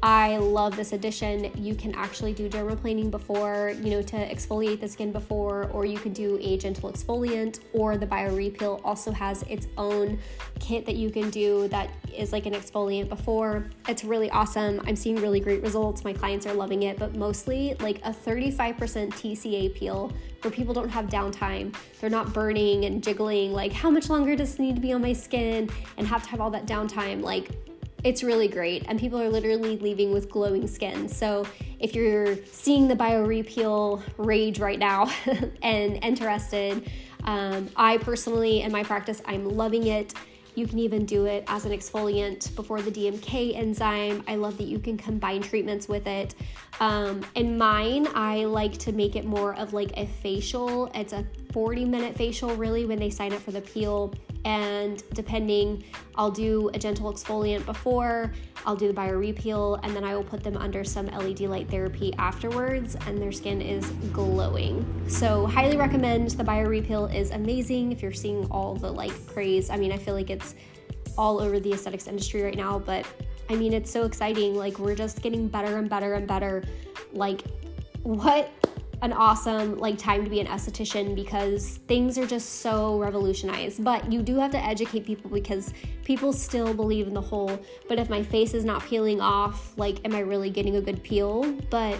I 0.03 0.37
love 0.37 0.75
this 0.75 0.93
addition. 0.93 1.51
You 1.55 1.73
can 1.73 1.95
actually 1.95 2.31
do 2.31 2.47
dermaplaning 2.47 3.09
before, 3.09 3.73
you 3.81 3.89
know, 3.89 4.01
to 4.03 4.15
exfoliate 4.15 4.79
the 4.79 4.87
skin 4.87 5.11
before, 5.11 5.69
or 5.73 5.85
you 5.85 5.97
can 5.97 6.13
do 6.13 6.37
a 6.39 6.57
gentle 6.57 6.91
exfoliant, 6.91 7.61
or 7.73 7.97
the 7.97 8.05
BioRePeel 8.05 8.81
also 8.83 9.11
has 9.11 9.41
its 9.43 9.67
own 9.77 10.19
kit 10.59 10.85
that 10.85 10.95
you 10.95 11.09
can 11.09 11.31
do 11.31 11.67
that 11.69 11.89
is 12.15 12.31
like 12.31 12.45
an 12.45 12.53
exfoliant 12.53 13.09
before. 13.09 13.65
It's 13.87 14.03
really 14.03 14.29
awesome. 14.29 14.81
I'm 14.85 14.95
seeing 14.95 15.15
really 15.15 15.39
great 15.39 15.63
results. 15.63 16.03
My 16.03 16.13
clients 16.13 16.45
are 16.45 16.53
loving 16.53 16.83
it, 16.83 16.99
but 16.99 17.15
mostly 17.15 17.75
like 17.79 17.97
a 18.05 18.11
35% 18.11 18.75
TCA 18.75 19.73
peel 19.73 20.11
where 20.43 20.51
people 20.51 20.75
don't 20.75 20.89
have 20.89 21.07
downtime. 21.07 21.75
They're 21.99 22.09
not 22.11 22.33
burning 22.33 22.85
and 22.85 23.03
jiggling. 23.03 23.51
Like, 23.51 23.73
how 23.73 23.89
much 23.89 24.09
longer 24.09 24.35
does 24.35 24.51
this 24.51 24.59
need 24.59 24.75
to 24.75 24.81
be 24.81 24.93
on 24.93 25.01
my 25.01 25.13
skin 25.13 25.69
and 25.97 26.07
have 26.07 26.23
to 26.23 26.29
have 26.29 26.39
all 26.39 26.51
that 26.51 26.67
downtime? 26.67 27.21
Like, 27.21 27.49
it's 28.03 28.23
really 28.23 28.47
great 28.47 28.85
and 28.87 28.99
people 28.99 29.19
are 29.19 29.29
literally 29.29 29.77
leaving 29.77 30.11
with 30.11 30.29
glowing 30.29 30.67
skin 30.67 31.07
so 31.07 31.45
if 31.79 31.95
you're 31.95 32.35
seeing 32.45 32.87
the 32.87 32.95
BioRePeel 32.95 34.01
rage 34.17 34.59
right 34.59 34.79
now 34.79 35.11
and 35.61 36.03
interested 36.03 36.89
um, 37.23 37.69
i 37.75 37.97
personally 37.97 38.61
in 38.61 38.71
my 38.71 38.83
practice 38.83 39.21
i'm 39.25 39.49
loving 39.49 39.87
it 39.87 40.13
you 40.57 40.65
can 40.65 40.79
even 40.79 41.05
do 41.05 41.25
it 41.25 41.43
as 41.47 41.65
an 41.65 41.71
exfoliant 41.71 42.55
before 42.55 42.81
the 42.81 42.89
DMK 42.89 43.55
enzyme. 43.55 44.23
I 44.27 44.37
love 44.37 44.57
that 44.57 44.63
you 44.63 44.79
can 44.79 44.97
combine 44.97 45.43
treatments 45.43 45.87
with 45.87 46.07
it. 46.07 46.33
Um, 46.79 47.23
in 47.35 47.59
mine, 47.59 48.07
I 48.15 48.45
like 48.45 48.75
to 48.79 48.91
make 48.91 49.15
it 49.15 49.23
more 49.23 49.53
of 49.53 49.73
like 49.73 49.95
a 49.95 50.07
facial. 50.07 50.89
It's 50.95 51.13
a 51.13 51.23
40 51.51 51.85
minute 51.85 52.17
facial, 52.17 52.55
really, 52.55 52.87
when 52.87 52.97
they 52.97 53.11
sign 53.11 53.33
up 53.33 53.41
for 53.41 53.51
the 53.51 53.61
peel 53.61 54.15
and 54.47 55.03
depending, 55.13 55.83
I'll 56.15 56.31
do 56.31 56.69
a 56.73 56.79
gentle 56.79 57.11
exfoliant 57.11 57.65
before, 57.65 58.31
I'll 58.65 58.77
do 58.77 58.87
the 58.87 58.93
BioRePeel, 58.93 59.81
and 59.83 59.93
then 59.93 60.05
I 60.05 60.15
will 60.15 60.23
put 60.23 60.41
them 60.41 60.55
under 60.55 60.85
some 60.85 61.07
LED 61.07 61.41
light 61.41 61.69
therapy 61.69 62.13
afterwards, 62.17 62.95
and 63.07 63.21
their 63.21 63.33
skin 63.33 63.61
is 63.61 63.85
glowing. 64.13 64.85
So, 65.09 65.47
highly 65.47 65.75
recommend 65.75 66.29
the 66.29 66.45
BioRePeel 66.45 67.13
is 67.13 67.31
amazing 67.31 67.91
if 67.91 68.01
you're 68.01 68.13
seeing 68.13 68.49
all 68.49 68.73
the 68.73 68.89
like 68.89 69.11
craze. 69.27 69.69
I 69.69 69.75
mean, 69.75 69.91
I 69.91 69.97
feel 69.97 70.13
like 70.13 70.29
it's 70.29 70.55
all 71.17 71.41
over 71.41 71.59
the 71.59 71.73
aesthetics 71.73 72.07
industry 72.07 72.41
right 72.41 72.55
now, 72.55 72.79
but 72.79 73.05
I 73.49 73.55
mean, 73.55 73.73
it's 73.73 73.91
so 73.91 74.05
exciting. 74.05 74.55
Like, 74.55 74.79
we're 74.79 74.95
just 74.95 75.21
getting 75.21 75.49
better 75.49 75.75
and 75.75 75.89
better 75.89 76.13
and 76.13 76.25
better. 76.25 76.63
Like, 77.11 77.41
what 78.03 78.49
an 79.01 79.13
awesome 79.13 79.77
like 79.77 79.97
time 79.97 80.23
to 80.23 80.29
be 80.29 80.39
an 80.39 80.47
esthetician 80.47 81.15
because 81.15 81.77
things 81.87 82.17
are 82.17 82.25
just 82.25 82.61
so 82.61 82.97
revolutionized 82.97 83.83
but 83.83 84.11
you 84.11 84.21
do 84.23 84.37
have 84.37 84.49
to 84.49 84.57
educate 84.57 85.05
people 85.05 85.29
because 85.29 85.73
people 86.03 86.33
still 86.33 86.73
believe 86.73 87.07
in 87.07 87.13
the 87.13 87.21
whole 87.21 87.59
but 87.87 87.99
if 87.99 88.09
my 88.09 88.23
face 88.23 88.53
is 88.53 88.65
not 88.65 88.83
peeling 88.85 89.21
off 89.21 89.77
like 89.77 90.03
am 90.03 90.15
i 90.15 90.19
really 90.19 90.49
getting 90.49 90.77
a 90.77 90.81
good 90.81 91.01
peel 91.03 91.51
but 91.69 91.99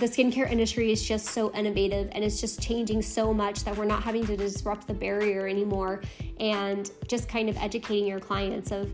the 0.00 0.06
skincare 0.06 0.50
industry 0.50 0.92
is 0.92 1.02
just 1.06 1.26
so 1.26 1.52
innovative 1.54 2.08
and 2.12 2.24
it's 2.24 2.40
just 2.40 2.62
changing 2.62 3.02
so 3.02 3.34
much 3.34 3.64
that 3.64 3.76
we're 3.76 3.84
not 3.84 4.02
having 4.02 4.24
to 4.26 4.36
disrupt 4.36 4.86
the 4.86 4.94
barrier 4.94 5.48
anymore 5.48 6.02
and 6.38 6.92
just 7.08 7.28
kind 7.28 7.48
of 7.48 7.56
educating 7.56 8.06
your 8.06 8.20
clients 8.20 8.70
of 8.70 8.92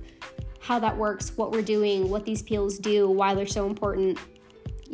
how 0.61 0.79
that 0.79 0.97
works, 0.97 1.37
what 1.37 1.53
we're 1.53 1.61
doing, 1.61 2.09
what 2.09 2.25
these 2.25 2.41
peels 2.41 2.79
do, 2.79 3.11
why 3.11 3.35
they're 3.35 3.45
so 3.45 3.67
important. 3.67 4.19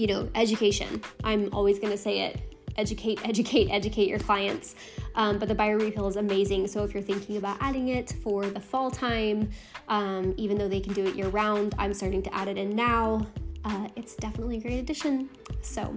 You 0.00 0.06
know, 0.06 0.30
education. 0.34 1.02
I'm 1.24 1.50
always 1.52 1.78
going 1.78 1.92
to 1.92 1.98
say 1.98 2.20
it 2.22 2.40
educate, 2.76 3.20
educate, 3.28 3.68
educate 3.70 4.08
your 4.08 4.18
clients. 4.18 4.74
Um, 5.14 5.38
but 5.38 5.48
the 5.48 5.54
BioRePeel 5.54 6.08
is 6.08 6.16
amazing. 6.16 6.68
So 6.68 6.84
if 6.84 6.94
you're 6.94 7.02
thinking 7.02 7.36
about 7.36 7.58
adding 7.60 7.88
it 7.88 8.14
for 8.22 8.46
the 8.46 8.60
fall 8.60 8.90
time, 8.90 9.50
um, 9.88 10.34
even 10.36 10.56
though 10.56 10.68
they 10.68 10.80
can 10.80 10.94
do 10.94 11.04
it 11.04 11.16
year 11.16 11.28
round, 11.28 11.74
I'm 11.78 11.92
starting 11.92 12.22
to 12.22 12.34
add 12.34 12.48
it 12.48 12.56
in 12.56 12.74
now 12.74 13.26
uh, 13.64 13.88
it's 13.96 14.14
definitely 14.14 14.56
a 14.56 14.60
great 14.60 14.78
addition. 14.78 15.28
So, 15.62 15.94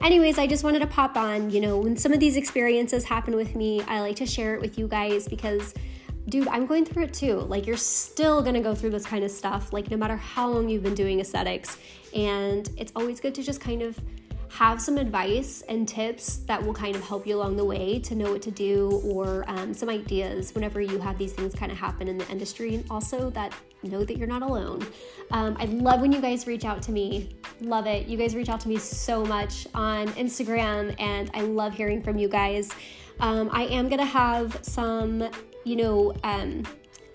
anyways, 0.00 0.38
I 0.38 0.46
just 0.46 0.64
wanted 0.64 0.78
to 0.80 0.86
pop 0.86 1.16
on. 1.16 1.50
You 1.50 1.60
know, 1.60 1.78
when 1.78 1.96
some 1.96 2.12
of 2.12 2.20
these 2.20 2.36
experiences 2.36 3.04
happen 3.04 3.36
with 3.36 3.54
me, 3.54 3.82
I 3.82 4.00
like 4.00 4.16
to 4.16 4.26
share 4.26 4.54
it 4.54 4.60
with 4.60 4.78
you 4.78 4.88
guys 4.88 5.28
because, 5.28 5.74
dude, 6.28 6.48
I'm 6.48 6.66
going 6.66 6.84
through 6.84 7.04
it 7.04 7.14
too. 7.14 7.40
Like, 7.40 7.66
you're 7.66 7.76
still 7.76 8.42
gonna 8.42 8.62
go 8.62 8.74
through 8.74 8.90
this 8.90 9.04
kind 9.04 9.24
of 9.24 9.30
stuff, 9.30 9.72
like, 9.72 9.90
no 9.90 9.96
matter 9.96 10.16
how 10.16 10.48
long 10.48 10.68
you've 10.68 10.82
been 10.82 10.94
doing 10.94 11.20
aesthetics. 11.20 11.76
And 12.14 12.68
it's 12.76 12.92
always 12.94 13.20
good 13.20 13.34
to 13.36 13.42
just 13.42 13.60
kind 13.60 13.82
of 13.82 13.98
have 14.50 14.80
some 14.82 14.98
advice 14.98 15.62
and 15.68 15.88
tips 15.88 16.38
that 16.38 16.62
will 16.62 16.74
kind 16.74 16.94
of 16.94 17.02
help 17.02 17.26
you 17.26 17.34
along 17.36 17.56
the 17.56 17.64
way 17.64 17.98
to 17.98 18.14
know 18.14 18.32
what 18.32 18.42
to 18.42 18.50
do 18.50 19.00
or 19.02 19.44
um, 19.48 19.72
some 19.72 19.88
ideas 19.88 20.54
whenever 20.54 20.80
you 20.80 20.98
have 20.98 21.16
these 21.16 21.32
things 21.32 21.54
kind 21.54 21.72
of 21.72 21.78
happen 21.78 22.06
in 22.06 22.18
the 22.18 22.28
industry. 22.30 22.74
And 22.74 22.84
also 22.90 23.30
that 23.30 23.54
know 23.82 24.04
that 24.04 24.16
you're 24.16 24.28
not 24.28 24.42
alone. 24.42 24.86
Um, 25.30 25.56
i 25.58 25.64
love 25.64 26.00
when 26.00 26.12
you 26.12 26.20
guys 26.20 26.46
reach 26.46 26.64
out 26.64 26.82
to 26.82 26.92
me. 26.92 27.30
Love 27.60 27.86
it. 27.86 28.06
You 28.06 28.16
guys 28.16 28.34
reach 28.34 28.48
out 28.48 28.60
to 28.60 28.68
me 28.68 28.76
so 28.76 29.24
much 29.24 29.66
on 29.74 30.08
instagram 30.08 30.94
and 31.00 31.30
i 31.34 31.40
love 31.40 31.74
hearing 31.74 32.02
from 32.02 32.18
you 32.18 32.28
guys. 32.28 32.70
Um, 33.20 33.50
i 33.52 33.64
am 33.64 33.88
gonna 33.88 34.04
have 34.04 34.58
some 34.62 35.28
you 35.64 35.76
know 35.76 36.14
um, 36.24 36.64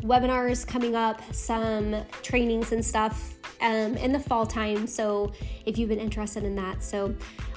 webinars 0.08 0.65
coming 0.65 0.96
up 0.96 1.22
some 1.34 2.04
trainings 2.24 2.72
and 2.72 2.84
stuff 2.84 3.36
um, 3.62 3.96
in 3.98 4.12
the 4.12 4.20
fall 4.20 4.46
time. 4.46 4.88
So 4.88 5.34
if 5.65 5.78
you've 5.78 5.89
been 5.89 6.00
interested 6.00 6.43
in 6.43 6.56
that, 6.56 6.84
so 6.84 7.13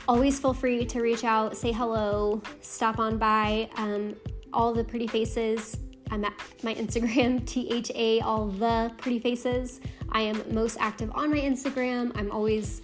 always 0.08 0.40
feel 0.40 0.54
free 0.54 0.84
to 0.84 1.00
reach 1.00 1.24
out, 1.24 1.56
say 1.56 1.72
hello, 1.72 2.42
stop 2.60 2.98
on 2.98 3.18
by. 3.18 3.68
Um, 3.76 4.16
all 4.52 4.72
the 4.72 4.84
pretty 4.84 5.06
faces. 5.06 5.76
I'm 6.10 6.24
at 6.24 6.32
my 6.62 6.74
Instagram, 6.74 7.46
T 7.46 7.70
H 7.70 7.90
A, 7.94 8.20
all 8.20 8.46
the 8.46 8.92
pretty 8.98 9.20
faces. 9.20 9.80
I 10.12 10.22
am 10.22 10.42
most 10.52 10.76
active 10.80 11.10
on 11.14 11.30
my 11.30 11.38
Instagram. 11.38 12.10
I'm 12.16 12.32
always 12.32 12.82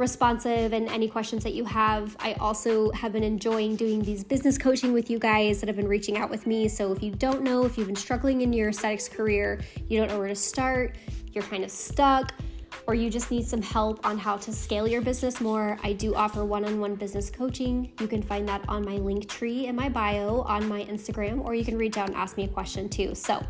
responsive 0.00 0.72
and 0.72 0.88
any 0.88 1.06
questions 1.06 1.44
that 1.44 1.52
you 1.52 1.64
have. 1.66 2.16
I 2.18 2.32
also 2.34 2.90
have 2.92 3.12
been 3.12 3.22
enjoying 3.22 3.76
doing 3.76 4.02
these 4.02 4.24
business 4.24 4.56
coaching 4.56 4.92
with 4.92 5.10
you 5.10 5.18
guys 5.18 5.60
that 5.60 5.68
have 5.68 5.76
been 5.76 5.86
reaching 5.86 6.16
out 6.16 6.30
with 6.30 6.46
me. 6.46 6.68
So 6.68 6.90
if 6.92 7.02
you 7.02 7.12
don't 7.12 7.42
know, 7.42 7.64
if 7.66 7.76
you've 7.76 7.86
been 7.86 7.94
struggling 7.94 8.40
in 8.40 8.52
your 8.52 8.70
aesthetics 8.70 9.08
career, 9.08 9.60
you 9.88 9.98
don't 9.98 10.08
know 10.08 10.18
where 10.18 10.28
to 10.28 10.34
start, 10.34 10.96
you're 11.32 11.44
kind 11.44 11.62
of 11.62 11.70
stuck, 11.70 12.32
or 12.86 12.94
you 12.94 13.10
just 13.10 13.30
need 13.30 13.46
some 13.46 13.60
help 13.60 14.04
on 14.06 14.16
how 14.16 14.36
to 14.38 14.52
scale 14.52 14.88
your 14.88 15.02
business 15.02 15.40
more, 15.40 15.78
I 15.84 15.92
do 15.92 16.14
offer 16.14 16.44
one 16.44 16.64
on 16.64 16.80
one 16.80 16.94
business 16.94 17.28
coaching. 17.30 17.92
You 18.00 18.08
can 18.08 18.22
find 18.22 18.48
that 18.48 18.66
on 18.68 18.84
my 18.84 18.96
Linktree 18.96 19.64
in 19.64 19.76
my 19.76 19.88
bio 19.88 20.40
on 20.42 20.66
my 20.66 20.82
Instagram, 20.84 21.44
or 21.44 21.54
you 21.54 21.64
can 21.64 21.76
reach 21.76 21.98
out 21.98 22.08
and 22.08 22.16
ask 22.16 22.36
me 22.36 22.44
a 22.44 22.48
question 22.48 22.88
too. 22.88 23.14
So 23.14 23.44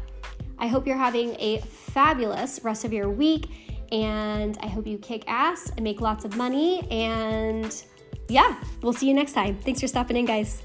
I 0.58 0.66
hope 0.66 0.86
you're 0.86 0.96
having 0.96 1.36
a 1.38 1.60
fabulous 1.60 2.60
rest 2.64 2.84
of 2.84 2.92
your 2.92 3.08
week, 3.08 3.69
and 3.92 4.58
I 4.60 4.68
hope 4.68 4.86
you 4.86 4.98
kick 4.98 5.24
ass 5.26 5.70
and 5.70 5.82
make 5.82 6.00
lots 6.00 6.24
of 6.24 6.36
money. 6.36 6.86
And 6.90 7.82
yeah, 8.28 8.56
we'll 8.82 8.92
see 8.92 9.08
you 9.08 9.14
next 9.14 9.32
time. 9.32 9.56
Thanks 9.56 9.80
for 9.80 9.88
stopping 9.88 10.16
in, 10.16 10.24
guys. 10.24 10.62